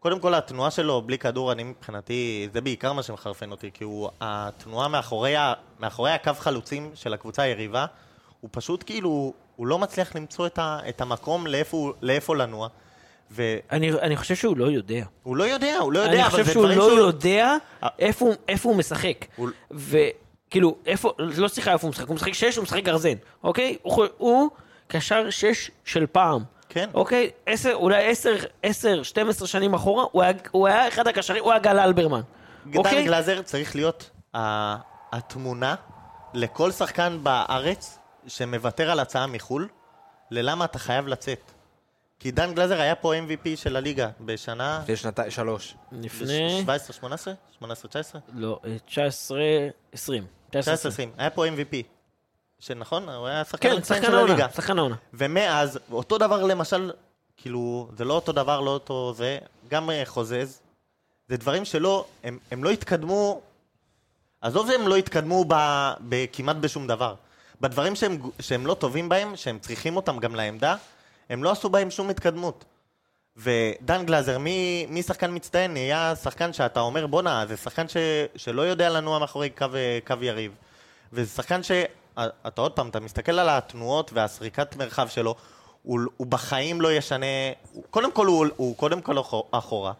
[0.00, 4.08] קודם כל, התנועה שלו בלי כדור, אני מבחינתי, זה בעיקר מה שמחרפן אותי, כי הוא,
[4.20, 5.34] התנועה מאחורי,
[5.80, 7.86] מאחורי הקו חלוצים של הקבוצה היריבה,
[8.40, 12.68] הוא פשוט כאילו, הוא לא מצליח למצוא את, ה, את המקום לאיפה, הוא- לאיפה לנוע.
[13.30, 15.04] והוא אני, אני חושב שהוא לא יודע.
[15.36, 16.98] לא יודע, הוא לא יודע, אני חושב שהוא לא שהוא...
[16.98, 17.88] יודע אה.
[17.98, 19.24] איפה הוא- איפה הוא משחק.
[19.36, 19.48] הוא-
[20.48, 23.76] וכאילו, איפה, לא סליחה איפה הוא משחק, הוא משחק שש, הוא משחק גרזן, אוקיי?
[23.82, 24.48] הוא, הוא
[24.88, 26.42] קשר שש של פעם.
[26.68, 26.90] כן.
[26.94, 27.30] אוקיי?
[27.46, 31.60] עשר, אולי עשר, עשר, 12 שנים אחורה, הוא היה, הוא היה אחד הקשרים, הוא היה
[31.60, 32.20] גל אלברמן.
[32.66, 33.04] דן אוקיי?
[33.04, 34.76] גלאזר צריך להיות ה-
[35.12, 35.74] התמונה
[36.34, 39.68] לכל שחקן בארץ שמוותר על הצעה מחו"ל,
[40.30, 41.52] ללמה אתה חייב לצאת.
[42.20, 45.74] כי דן גלאזר היה פה MVP של הליגה בשנה לפני שנתיים, שלוש.
[45.92, 46.64] לפני...
[47.02, 47.04] 17-18?
[47.62, 47.64] 18-19?
[48.34, 49.38] לא, אה, 19,
[49.92, 50.26] 20.
[50.50, 50.54] 19-20.
[51.18, 51.82] היה פה MVP.
[52.58, 53.08] שנכון?
[53.08, 54.14] הוא היה שחקן כן, שחקן.
[54.14, 54.96] העונה, שחקן העונה.
[55.14, 56.92] ומאז, אותו דבר למשל,
[57.36, 59.38] כאילו, זה לא אותו דבר, לא אותו זה,
[59.68, 60.60] גם אה, חוזז,
[61.28, 63.40] זה דברים שלא, הם, הם לא התקדמו,
[64.40, 65.54] עזוב שהם לא התקדמו ב,
[66.08, 67.14] ב, כמעט בשום דבר.
[67.60, 70.76] בדברים שהם, שהם לא טובים בהם, שהם צריכים אותם גם לעמדה,
[71.30, 72.64] הם לא עשו בהם שום התקדמות.
[73.38, 77.96] ודן גלאזר, מי, מי שחקן מצטיין, נהיה שחקן שאתה אומר, בואנה, זה שחקן ש,
[78.36, 79.66] שלא יודע לנוע מאחורי קו,
[80.06, 80.52] קו יריב.
[81.12, 81.70] וזה שחקן ש...
[82.46, 85.34] אתה עוד פעם, אתה מסתכל על התנועות והסריקת מרחב שלו,
[85.82, 87.26] הוא, הוא בחיים לא ישנה...
[87.72, 89.92] הוא, קודם כל הוא, הוא קודם כל אחור- אחורה,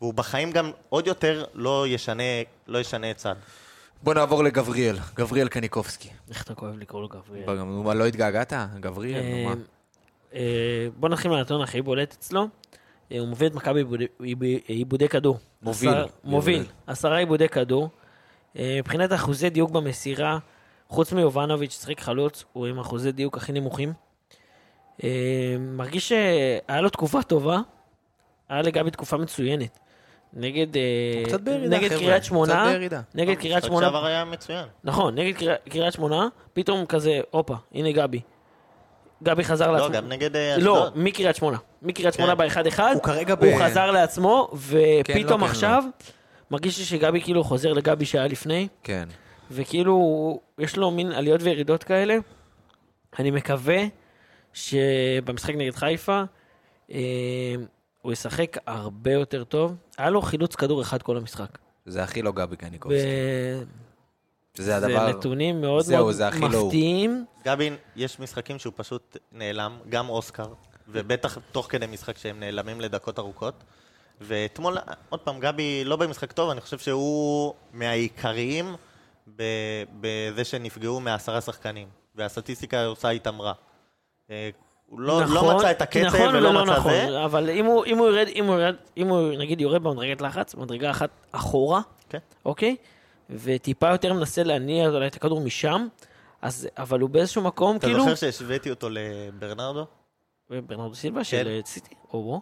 [0.00, 2.22] והוא בחיים גם עוד יותר לא ישנה,
[2.66, 3.34] לא ישנה צד.
[4.02, 6.08] בוא נעבור לגבריאל, גבריאל קניקובסקי.
[6.30, 7.58] איך אתה כואב לקרוא לו גבריאל.
[7.58, 8.52] גם, מה, לא התגעגעת?
[8.80, 9.50] גבריאל, נו מה?
[9.50, 9.56] אה,
[10.34, 12.48] אה, בוא נתחיל מהנתון הכי בולט אצלו.
[13.12, 13.84] אה, הוא מוביל את מכבי
[14.66, 15.38] עיבודי כדור.
[15.62, 15.90] מוביל.
[15.90, 16.64] עשר- מוביל.
[16.86, 17.88] עשרה עיבודי כדור.
[18.58, 20.38] אה, מבחינת אחוזי דיוק במסירה,
[20.88, 23.92] חוץ מיובנוביץ', ששיחק חלוץ, הוא עם אחוזי דיוק הכי נמוכים.
[25.04, 25.08] אה,
[25.58, 27.60] מרגיש שהיה לו תקופה טובה,
[28.48, 29.78] היה לגבי תקופה מצוינת.
[30.32, 30.66] נגד,
[31.68, 31.88] נגד.
[31.88, 32.72] קריית שמונה.
[33.14, 34.64] נגד קריית שמונה, שעבר היה מצוין.
[34.84, 35.32] נכון, נגד
[35.68, 38.20] קריית שמונה, פתאום כזה, הופה, הנה גבי.
[39.22, 39.92] גבי חזר לא, לעצמו.
[39.94, 40.98] גם נגד אה, לא, אשדוד.
[40.98, 41.58] מקריית שמונה.
[41.82, 42.38] מקריית שמונה כן.
[42.38, 45.84] באחד אחד, הוא כרגע ב- הוא חזר לעצמו, ופתאום לא, כן, עכשיו,
[46.50, 49.08] מרגיש לי שגבי כאילו חוזר לגבי שהיה לפני, כן.
[49.50, 52.16] וכאילו, יש לו מין עליות וירידות כאלה.
[53.18, 53.78] אני מקווה
[54.52, 56.22] שבמשחק נגד חיפה,
[56.92, 56.98] אה,
[58.02, 59.74] הוא ישחק הרבה יותר טוב.
[59.98, 61.58] היה לו חילוץ כדור אחד כל המשחק.
[61.86, 63.06] זה הכי לא גבי קניקובסקי.
[64.62, 65.08] זה הדבר...
[65.08, 66.48] נתונים מאוד זהו, מאוד זה לא.
[66.48, 67.24] מפתיעים.
[67.44, 70.46] גבין, יש משחקים שהוא פשוט נעלם, גם אוסקר,
[70.88, 73.64] ובטח תוך כדי משחק שהם נעלמים לדקות ארוכות.
[74.20, 74.78] ואתמול,
[75.08, 78.76] עוד פעם, גבי לא במשחק טוב, אני חושב שהוא מהעיקריים
[80.00, 83.52] בזה שנפגעו מעשרה שחקנים, והסטטיסטיקה עושה איתם רע.
[84.30, 84.50] אה,
[84.86, 87.24] הוא לא, לא מצא את הקצב נכון ולא ולא מצא נכון, זה.
[87.24, 90.54] אבל אם הוא, אם הוא ירד, אם הוא ירד, אם הוא נגיד יורד במדרגת לחץ,
[90.54, 92.18] מדרגה אחת אחורה, כן.
[92.44, 92.76] אוקיי?
[93.30, 95.88] וטיפה יותר מנסה להניע אולי את הכדור משם,
[96.42, 98.00] אז, אבל הוא באיזשהו מקום, אתה כאילו...
[98.00, 99.86] זוכר שהשוויתי אותו לברנרדו?
[100.50, 101.94] ברנרדו סילבה של אה, סיטי?
[102.12, 102.40] או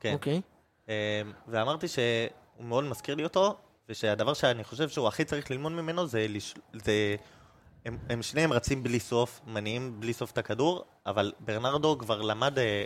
[0.00, 0.12] כן.
[0.12, 0.40] אוקיי.
[0.88, 3.56] אה, ואמרתי שהוא מאוד מזכיר לי אותו,
[3.88, 6.26] ושהדבר שאני חושב שהוא הכי צריך ללמוד ממנו זה...
[6.28, 6.54] לש...
[6.72, 7.16] זה...
[7.84, 12.58] הם, הם שניהם רצים בלי סוף, מניעים בלי סוף את הכדור, אבל ברנרדו כבר למד
[12.58, 12.84] אה,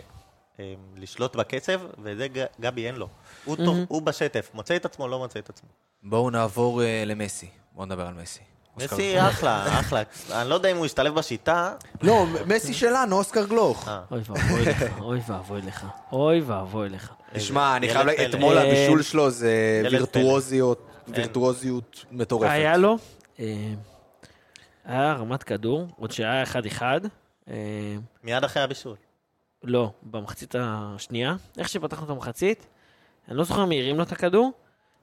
[0.95, 2.27] לשלוט בקצב, וזה
[2.59, 3.07] גבי אין לו.
[3.45, 5.69] הוא, טוב, הוא בשטף, מוצא את עצמו, לא מוצא את עצמו.
[6.03, 7.49] בואו נעבור אה, למסי.
[7.71, 8.39] בואו נדבר על מסי.
[8.77, 9.21] מסי.
[9.21, 10.01] אחלה, אחלה.
[10.31, 11.73] אני לא יודע אם הוא ישתלב בשיטה.
[12.01, 13.87] לא, מסי שלנו, אוסקר גלוך.
[13.87, 17.11] אה, אוי ואבוי לך, אוי ואבוי לך, אוי ואבוי לך.
[17.33, 18.29] תשמע, אני חייב להגיד.
[18.35, 22.51] אתמול אה, הבישול שלו זה וירטואוזיות, וירטואוזיות מטורפת.
[22.51, 22.97] היה לו,
[24.85, 27.01] היה רמת כדור, עוד שהיה אחד-אחד,
[27.49, 27.53] אה,
[28.23, 28.95] מיד אחרי הבישול.
[29.63, 32.67] לא, במחצית השנייה, איך שפתחנו את המחצית,
[33.29, 34.51] אני לא זוכר מי הרים לו את הכדור,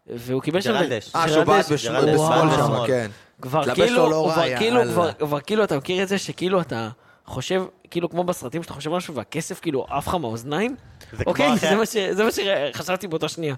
[0.07, 0.73] והוא קיבל שם...
[0.73, 1.15] ג'רלדש.
[1.17, 2.87] אה, שהוא בעט בשמאל שם, בשמאל.
[2.87, 3.11] כן.
[3.43, 4.81] כבר כאילו, לו לא כבר כאילו.
[5.19, 6.89] כבר- כאילו, אתה מכיר את זה שכאילו אתה
[7.27, 10.77] חושב, כאילו כמו בסרטים שאתה חושב משהו והכסף כאילו עף לך מהאוזניים?
[11.27, 13.55] אוקיי, זה מה ש- זה מה שחשבתי באותה שנייה.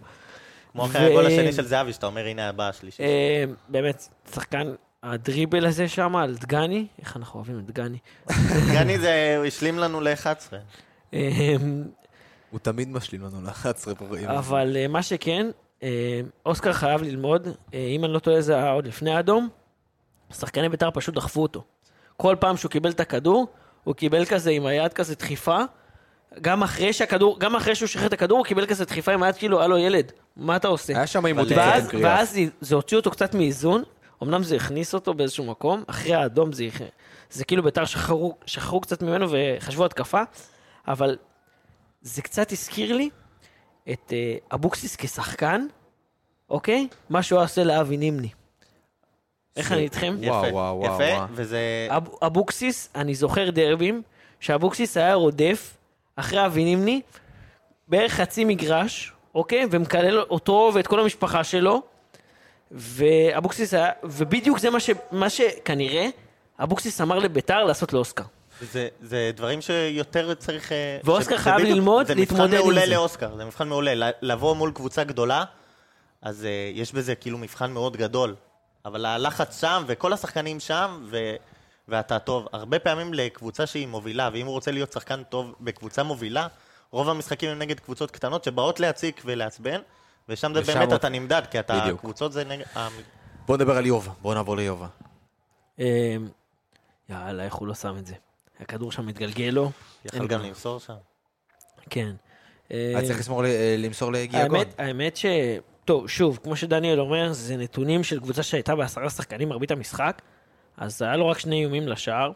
[0.72, 3.03] כמו אחרי הגול השני של זהבי, שאתה אומר, הנה הבא השלישי.
[3.03, 4.72] אה, באמת, שחקן,
[5.03, 7.99] הדריבל הזה שם על דגני, איך אנחנו אוהבים את דגני.
[8.72, 10.55] גני זה, הוא השלים לנו ל-11.
[11.15, 11.57] אה,
[12.51, 14.29] הוא תמיד משלים לנו ל-11 פורעים.
[14.29, 15.47] אבל אה, מה שכן,
[15.83, 19.49] אה, אוסקר חייב ללמוד, אה, אם אני לא טועה זה היה עוד לפני האדום,
[20.33, 21.65] שחקני בית"ר פשוט דחפו אותו.
[22.17, 23.47] כל פעם שהוא קיבל את הכדור,
[23.85, 25.59] הוא קיבל כזה עם היד כזה דחיפה.
[26.41, 29.35] גם אחרי שהכדור, גם אחרי שהוא שחרר את הכדור, הוא קיבל כזה דחיפה עם היד
[29.37, 30.97] כאילו, הלו ילד, מה אתה עושה?
[30.97, 31.91] היה שם עימות עם ואז.
[32.03, 33.83] ואז זה- זה הוציא אותו קצת מאיזון,
[34.23, 36.65] אמנם זה הכניס אותו באיזשהו מקום, אחרי האדום זה,
[37.31, 40.23] זה כאילו בית"ר שחררו, שחררו קצת ממנו וחשבו התקפה,
[40.89, 41.16] אבל
[42.03, 43.11] זה קצת הזכיר לי
[43.93, 45.66] את אה, אבוקסיס כשחקן,
[46.51, 46.89] אוקיי?
[47.11, 48.28] מה שהוא עושה לאבי נימני.
[49.57, 50.16] איך אני איתכם?
[50.18, 51.24] וואו, יפה, וואו, וואו, יפה.
[51.30, 51.89] וזה...
[51.91, 54.03] אב, אבוקסיס, אני זוכר דרבים,
[54.41, 55.76] שאבוקסיס היה רודף
[56.16, 57.01] אחרי אבי נימני
[57.89, 59.66] בערך חצי מגרש, אוקיי?
[59.70, 61.82] ומקלל אותו ואת כל המשפחה שלו.
[62.70, 66.09] ואבוקסיס היה, ובדיוק זה מה, ש, מה שכנראה
[66.59, 68.24] אבוקסיס אמר לביתר לעשות לאוסקר.
[68.63, 70.73] זה, זה דברים שיותר צריך...
[70.73, 72.87] אה, ואוסקר זה חייב בדיוק- ללמוד להתמודד עם זה מבחן מעולה זה.
[72.95, 73.95] לאוסקר, זה מבחן מעולה.
[73.95, 75.45] ל- לבוא מול קבוצה גדולה,
[76.23, 76.47] אז uh,
[76.79, 78.35] יש בזה כאילו מבחן מאוד גדול.
[78.85, 81.35] אבל הלחץ שם, וכל השחקנים שם, ו...
[81.89, 82.47] ואתה טוב.
[82.53, 86.47] הרבה פעמים לקבוצה שהיא מובילה, ואם הוא רוצה להיות שחקן טוב בקבוצה מובילה,
[86.91, 89.81] רוב המשחקים הם נגד קבוצות קטנות שבאות להציק ולעצבן,
[90.29, 91.81] ושם זה באמת עוד- אתה נמדד, כי אתה...
[91.81, 92.01] בדיוק.
[92.01, 92.65] קבוצות זה נגד...
[92.77, 92.89] ה-
[93.47, 94.13] בואו נדבר על יובה.
[94.23, 94.87] בואו נעבור ליובה.
[95.81, 96.17] אה,
[97.09, 98.15] יאללה, איך הוא לא שם את זה?
[98.61, 99.71] הכדור שם מתגלגל לו.
[100.13, 100.43] אין גם.
[100.43, 100.95] למסור שם.
[101.91, 102.13] כן.
[102.73, 104.57] אה, היה צריך לשמור ל- אה, למסור לגיאגון.
[104.57, 105.27] האמת, האמת ש...
[105.85, 110.23] טוב, שוב, כמו שדניאל אומר, זה נתונים של קבוצה שהייתה בעשרה שחקנים מרבית המשחק,
[110.77, 112.33] אז היה לו רק שני איומים לשער,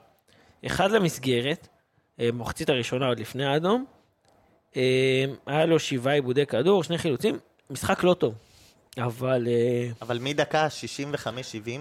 [0.66, 1.68] אחד למסגרת,
[2.20, 3.84] אה, מחצית הראשונה עוד לפני האדום,
[4.76, 7.38] אה, היה לו שבעה עיבודי כדור, שני חילוצים,
[7.70, 8.34] משחק לא טוב,
[8.98, 11.80] אבל אה, אבל מדקה 65-70,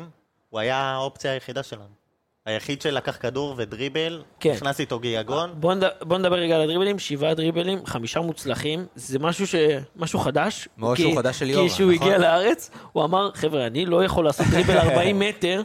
[0.50, 2.01] הוא היה האופציה היחידה שלנו.
[2.46, 4.52] היחיד שלקח כדור ודריבל, כן.
[4.52, 5.54] נכנס איתו גיאגון.
[5.54, 5.84] בוא, נד...
[6.02, 9.56] בוא נדבר רגע על הדריבלים, שבעה דריבלים, חמישה מוצלחים, זה משהו, ש...
[9.96, 10.68] משהו חדש.
[10.78, 11.16] משהו כי...
[11.16, 12.08] חדש של ליאורה, כי כשהוא נכון?
[12.08, 15.62] הגיע לארץ, הוא אמר, חבר'ה, אני לא יכול לעשות דריבל 40 מטר,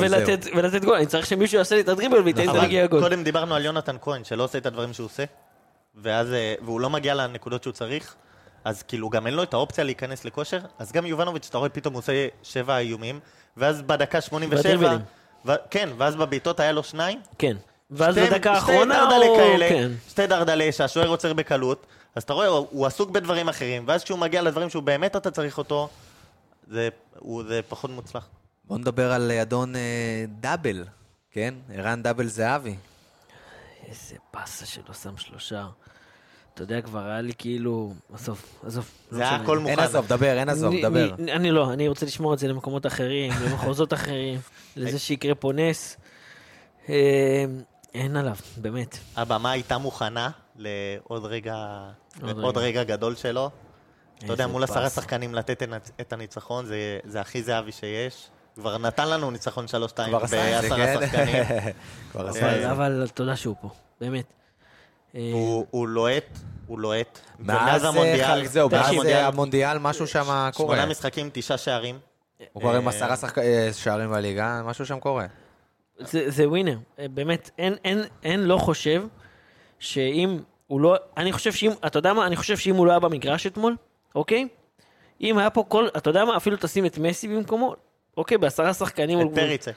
[0.00, 3.00] ולתת, ולתת גול, אני צריך שמישהו יעשה לי את הדריבל וייתן לי גול.
[3.00, 5.24] קודם דיברנו על יונתן כהן, שלא עושה את הדברים שהוא עושה,
[5.94, 8.14] ואז, אה, והוא לא מגיע לנקודות שהוא צריך,
[8.64, 11.94] אז כאילו גם אין לו את האופציה להיכנס לכושר, אז גם יובנוביץ', אתה רואה, פתאום
[11.94, 13.20] הוא עושה שבע איומים,
[13.56, 14.98] ואז בדקה 87, בדריבלים.
[15.46, 15.52] ו...
[15.70, 17.56] כן, ואז בבעיטות היה לו שניים, כן.
[17.90, 19.36] ואז שתי- בדקה שתי האחרונה, דרדלה הוא...
[19.38, 19.92] כאלה, כן.
[20.08, 24.18] שתי דרדלה שהשוער עוצר בקלות, אז אתה רואה, הוא, הוא עסוק בדברים אחרים, ואז כשהוא
[24.18, 25.88] מגיע לדברים שהוא באמת אתה צריך אותו,
[26.70, 26.88] זה,
[27.18, 28.28] הוא, זה פחות מוצלח.
[28.64, 29.80] בואו נדבר על אדון אה,
[30.40, 30.84] דאבל,
[31.30, 31.54] כן?
[31.74, 32.76] ערן דאבל זהבי.
[33.88, 35.66] איזה באסה שלא שם שלושה.
[36.56, 37.92] אתה יודע, כבר היה לי כאילו...
[38.14, 38.90] עזוב, עזוב.
[39.12, 39.34] לא זה היה.
[39.36, 39.70] הכל מוכן.
[39.70, 41.14] אין עזוב, דבר, אין עזוב, אני- דבר.
[41.18, 44.40] אני- לא, אני רוצה לשמור את זה למקומות אחרים, למחוזות אחרים,
[44.76, 45.96] לזה שיקרה פה נס.
[46.88, 47.44] אה,
[47.94, 48.98] אין עליו, באמת.
[49.16, 51.54] הבמה הייתה מוכנה לעוד רגע,
[52.42, 52.80] עוד רגע.
[52.80, 53.50] רגע גדול שלו.
[54.18, 54.90] אתה יודע, מול עשרה.
[54.90, 55.62] שחקנים לתת
[56.00, 58.28] את- הניצחון, זה, זה הכי זהבי שיש.
[58.54, 59.68] כבר נתן לנו ניצחון 3-2
[60.08, 61.06] כבר עשה את זה, בעשרה?
[61.06, 61.44] שחקנים.
[62.12, 62.70] כבר עשה אבל, את זה.
[62.70, 63.68] אבל תודה שהוא פה,
[64.00, 64.24] באמת.
[65.16, 65.30] אה,
[65.70, 67.18] הוא לוהט, הוא לוהט.
[67.38, 70.76] מאז המונדיאל, זהו, מאז המונדיאל, משהו שם קורה.
[70.76, 71.98] שמונה משחקים, תשעה שערים.
[72.52, 75.26] הוא כבר עם אה, עשרה אה, שערים בליגה, משהו שם קורה.
[75.98, 77.50] זה, ווינר, באמת,
[78.22, 79.02] אין, לא חושב
[79.78, 83.00] שאם הוא לא, אני חושב שאם, אתה יודע מה, אני חושב שאם הוא לא היה
[83.00, 83.76] במגרש אתמול,
[84.14, 84.48] אוקיי?
[85.20, 87.74] אם היה פה כל, אתה יודע מה, אפילו תשים את מסי במקומו,
[88.16, 89.70] אוקיי, בעשרה שחקנים, את פריצה.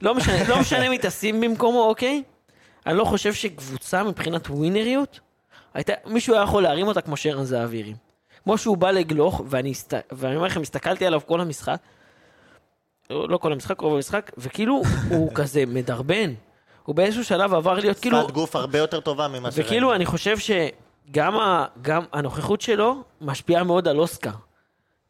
[0.00, 2.22] לא משנה, לא משנה מי תשים במקומו, אוקיי?
[2.86, 5.20] אני לא חושב שקבוצה מבחינת ווינריות,
[5.74, 7.96] הייתה, מישהו היה יכול להרים אותה כמו שרן זהבי הרים.
[8.44, 9.94] כמו שהוא בא לגלוך, ואני, הסת...
[10.12, 11.76] ואני אומר לכם, הסתכלתי עליו כל המשחק,
[13.10, 16.34] לא לא כל המשחק, רוב המשחק, וכאילו הוא כזה מדרבן.
[16.84, 19.66] הוא באיזשהו שלב עבר להיות כאילו, שפת גוף הרבה יותר טובה ממה שראינו.
[19.66, 21.66] וכאילו אני חושב שגם ה...
[21.82, 24.30] גם הנוכחות שלו משפיעה מאוד על אוסקר.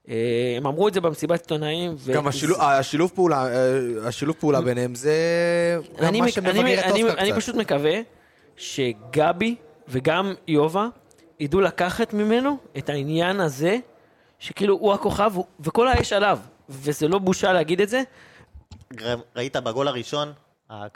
[0.09, 0.15] אה,
[0.57, 1.95] הם אמרו את זה במסיבת עיתונאים.
[1.99, 3.79] ו- גם השילוב- השילוב פעולה, אה,
[4.09, 5.15] השילוב פעולה ביניהם זה
[5.99, 7.37] אני, מה שמבגר את.
[7.37, 8.01] פשוט מקווה
[8.57, 9.55] שגבי
[9.89, 10.87] וגם יובה
[11.41, 13.79] ידעו לקחת ממנו את העניין הזה,
[14.39, 16.39] שכאילו הוא הכוכב וכל האש עליו,
[16.69, 18.03] וזה לא בושה להגיד את זה.
[19.37, 20.33] ראית בגול הראשון,
[20.71, 20.87] אה,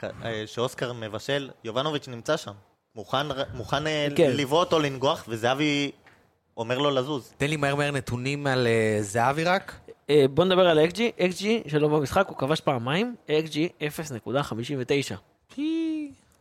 [0.46, 2.52] שאוסקר מבשל, יובנוביץ' נמצא שם.
[3.54, 3.84] מוכן
[4.16, 4.30] כן.
[4.34, 5.90] לבעוט או לנגוח, וזהבי
[6.60, 7.32] אומר לו לזוז.
[7.38, 9.72] תן לי מהר מהר נתונים על אה, זהבי רק.
[10.10, 15.14] אה, בוא נדבר על ה-XG, XG שלו במשחק, הוא כבש פעמיים, XG 0.59.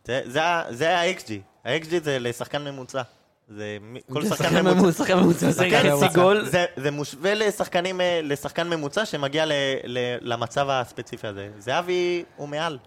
[0.04, 0.40] זה- זה
[0.70, 1.32] זה ה-XG.
[1.64, 3.02] ה-XG זה לשחקן ממוצע.
[3.48, 3.76] זה
[4.12, 4.74] כל שחקן ממוצע.
[4.74, 5.68] ממוצע, שחקן ממוצע, זה
[6.06, 6.44] חצי גול.
[6.44, 9.52] זה, זה מושווה לשחקנים, אה, לשחקן ממוצע שמגיע ל,
[9.84, 11.48] ל, למצב הספציפי הזה.
[11.58, 12.78] זהבי הוא מעל.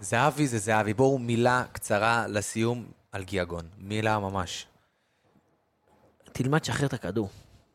[0.00, 0.94] זהבי זה זהבי.
[0.94, 3.64] בואו מילה קצרה לסיום על גיאגון.
[3.78, 4.66] מילה ממש.
[6.32, 7.28] תלמד לשחרר את הכדור.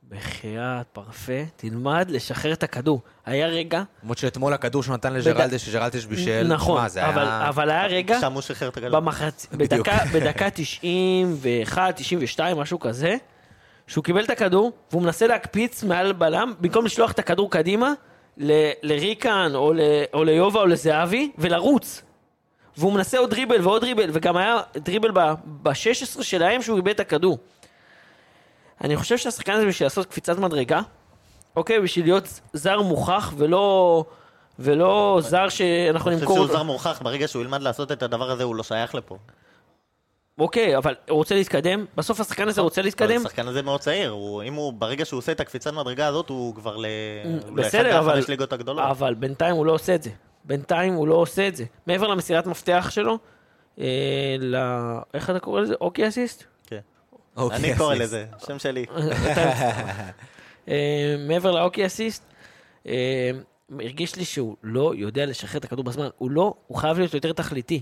[0.10, 3.02] בחייאת פרפה, תלמד לשחרר את הכדור.
[3.26, 7.50] היה רגע, למרות שאתמול הכדור שהוא נתן לג'רלדש, שג'רלדש בישל, נכון, שמע, זה אבל, היה...
[7.50, 8.92] אבל היה רגע, שם הוא שחרר את הגדול.
[8.92, 9.48] במחצ...
[9.52, 9.88] בדיוק.
[9.88, 13.16] בדקה, בדקה 91, 92, משהו כזה,
[13.88, 17.94] שהוא קיבל את הכדור, והוא מנסה להקפיץ מעל בלם, במקום לשלוח את הכדור קדימה,
[18.38, 18.52] ל...
[18.84, 19.80] לריקן, או, ל...
[20.14, 22.02] או ליובה, או לזהבי, ולרוץ.
[22.78, 25.12] והוא מנסה עוד דריבל ועוד דריבל, וגם היה דריבל
[25.46, 27.38] ב-16 שלהם שהוא איבד את הכדור.
[28.82, 30.82] אני חושב שהשחקן הזה בשביל לעשות קפיצת מדרגה,
[31.56, 34.06] אוקיי, בשביל להיות זר מוכח ולא,
[34.60, 36.58] ולא זר שאנחנו אני חושב נמכור שהוא.
[36.58, 39.18] זר מורחק, ברגע שהוא ילמד לעשות את הדבר הזה, הוא לא שייך לפה.
[40.40, 41.86] אוקיי, אבל הוא רוצה להתקדם?
[41.96, 43.16] בסוף השחקן הזה רוצה להתקדם?
[43.16, 46.30] אבל השחקן הזה מאוד צעיר, הוא, אם הוא, ברגע שהוא עושה את הקפיצת מדרגה הזאת,
[46.30, 46.86] הוא כבר ל...
[47.56, 48.84] בסדר, אבל, ליגות הגדולות.
[48.90, 50.10] אבל בינתיים הוא לא עושה את זה.
[50.46, 51.66] בינתיים הוא לא עושה את זה.
[51.88, 53.18] מעבר למסירת מפתח שלו,
[53.80, 54.56] אה, ל...
[55.14, 55.74] איך אתה קורא לזה?
[55.82, 56.44] אוקי אסיסט?
[57.36, 58.86] אוקיי, אני קורא לזה, שם שלי.
[60.68, 62.24] אה, מעבר לאוקי אסיסט,
[62.88, 63.32] אה,
[63.80, 66.08] הרגיש לי שהוא לא יודע לשחרר את הכדור בזמן.
[66.18, 67.82] הוא לא, הוא חייב להיות יותר תכליתי.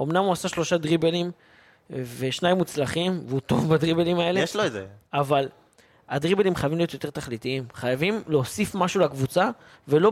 [0.00, 1.30] אמנם הוא עשה שלושה דריבלים
[1.90, 4.86] ושניים מוצלחים, והוא טוב בדריבלים האלה, יש לו את זה.
[5.12, 5.48] אבל
[6.08, 7.64] הדריבלים חייבים להיות יותר תכליתיים.
[7.74, 9.50] חייבים להוסיף משהו לקבוצה,
[9.88, 10.10] ולא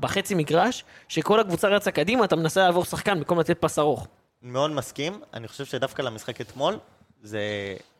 [0.00, 4.06] בחצי מגרש, שכל הקבוצה רצה קדימה, אתה מנסה לעבור שחקן במקום לתת פס ארוך.
[4.42, 6.78] מאוד מסכים, אני חושב שדווקא למשחק אתמול,
[7.24, 7.40] זה,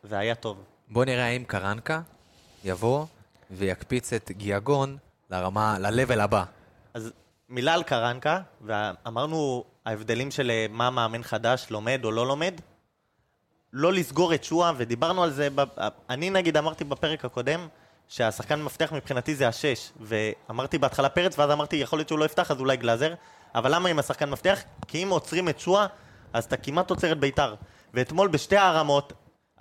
[0.03, 0.63] זה היה טוב.
[0.89, 2.01] בואו נראה האם קרנקה
[2.63, 3.05] יבוא
[3.51, 4.97] ויקפיץ את גיאגון
[5.29, 6.43] לרמה, ל-level הבא.
[6.93, 7.11] אז
[7.49, 12.53] מילה על קרנקה, ואמרנו ההבדלים של אה, מה מאמן חדש לומד או לא לומד.
[13.73, 17.67] לא לסגור את שואה, ודיברנו על זה, ב- אני נגיד אמרתי בפרק הקודם,
[18.07, 22.51] שהשחקן מפתח מבחינתי זה השש, ואמרתי בהתחלה פרץ, ואז אמרתי יכול להיות שהוא לא יפתח,
[22.51, 23.13] אז אולי גלאזר,
[23.55, 24.59] אבל למה עם השחקן מפתח?
[24.87, 25.85] כי אם עוצרים את שואה,
[26.33, 27.55] אז אתה כמעט עוצר את ביתר.
[27.95, 29.13] ואתמול בשתי הרמות,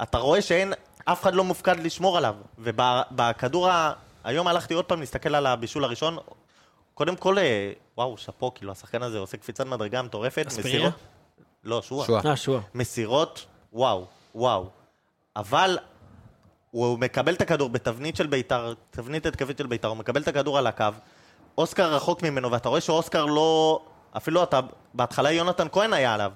[0.03, 0.73] אתה רואה שאין,
[1.05, 2.35] אף אחד לא מופקד לשמור עליו.
[2.59, 3.93] ובכדור ה...
[4.25, 6.17] היום הלכתי עוד פעם להסתכל על הבישול הראשון,
[6.95, 10.47] קודם כל, אה, וואו, שאפו, כאילו, השחקן הזה עושה קפיצת מדרגה מטורפת.
[10.47, 10.93] מסירות-
[11.65, 12.07] לא, שועה.
[12.07, 12.21] שועה.
[12.27, 12.61] אה, שועה.
[12.75, 14.05] מסירות, וואו,
[14.35, 14.67] וואו.
[15.37, 15.79] אבל
[16.71, 20.59] הוא מקבל את הכדור בתבנית של בית"ר, תבנית התקפית של בית"ר, הוא מקבל את הכדור
[20.59, 20.85] על הקו,
[21.59, 23.81] אוסקר רחוק ממנו, ואתה רואה שאוסקר לא...
[24.17, 24.61] אפילו אתה,
[24.95, 26.33] בהתחלה יונתן כהן היה עליו,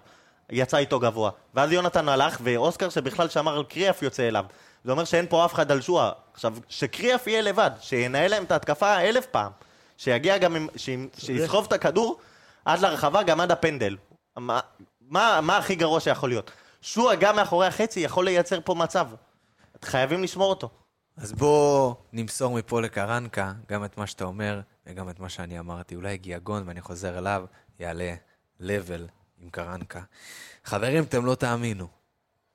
[0.51, 1.31] יצא איתו גבוה.
[1.55, 4.45] ואז יונתן הלך, ואוסקר שבכלל שמר על קריאף יוצא אליו.
[4.85, 6.13] זה אומר שאין פה אף אחד על שועה.
[6.35, 9.53] עכשיו, שקריאף יהיה לבד, שינהל להם את ההתקפה אלף פעם,
[9.97, 12.19] שיגיע גם, עם, שימ- שיסחוב את הכדור
[12.65, 13.97] עד לרחבה, גם עד הפנדל.
[14.37, 14.61] מה,
[15.01, 16.51] מה, מה הכי גרוע שיכול להיות?
[16.83, 19.09] שועה גם מאחורי החצי יכול לייצר פה מצב.
[19.85, 20.71] חייבים לשמור אותו.
[21.17, 25.95] אז בואו נמסור מפה לקרנקה גם את מה שאתה אומר וגם את מה שאני אמרתי.
[25.95, 27.45] אולי גיאגון, ואני חוזר אליו,
[27.81, 28.15] יעלה
[28.61, 30.01] level עם קרנקה.
[30.65, 31.87] חברים, אתם לא תאמינו,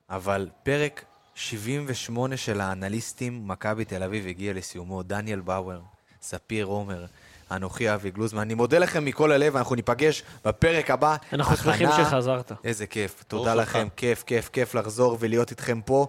[0.09, 1.05] אבל פרק
[1.35, 5.03] 78 של האנליסטים, מכבי תל אביב הגיע לסיומו.
[5.03, 5.81] דניאל באואר,
[6.21, 7.05] ספיר עומר
[7.51, 8.41] אנוכי אבי גלוזמן.
[8.41, 11.15] אני מודה לכם מכל הלב, אנחנו ניפגש בפרק הבא.
[11.33, 12.51] אנחנו שמחים שחזרת.
[12.63, 13.93] איזה כיף, תודה לכם, לך.
[13.95, 16.07] כיף, כיף, כיף לחזור ולהיות איתכם פה.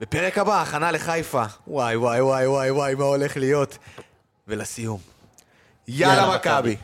[0.00, 1.44] בפרק הבא, הכנה לחיפה.
[1.66, 3.78] וואי, וואי, וואי, וואי, וואי, מה הולך להיות.
[4.48, 5.00] ולסיום.
[5.88, 6.76] יאללה מכבי.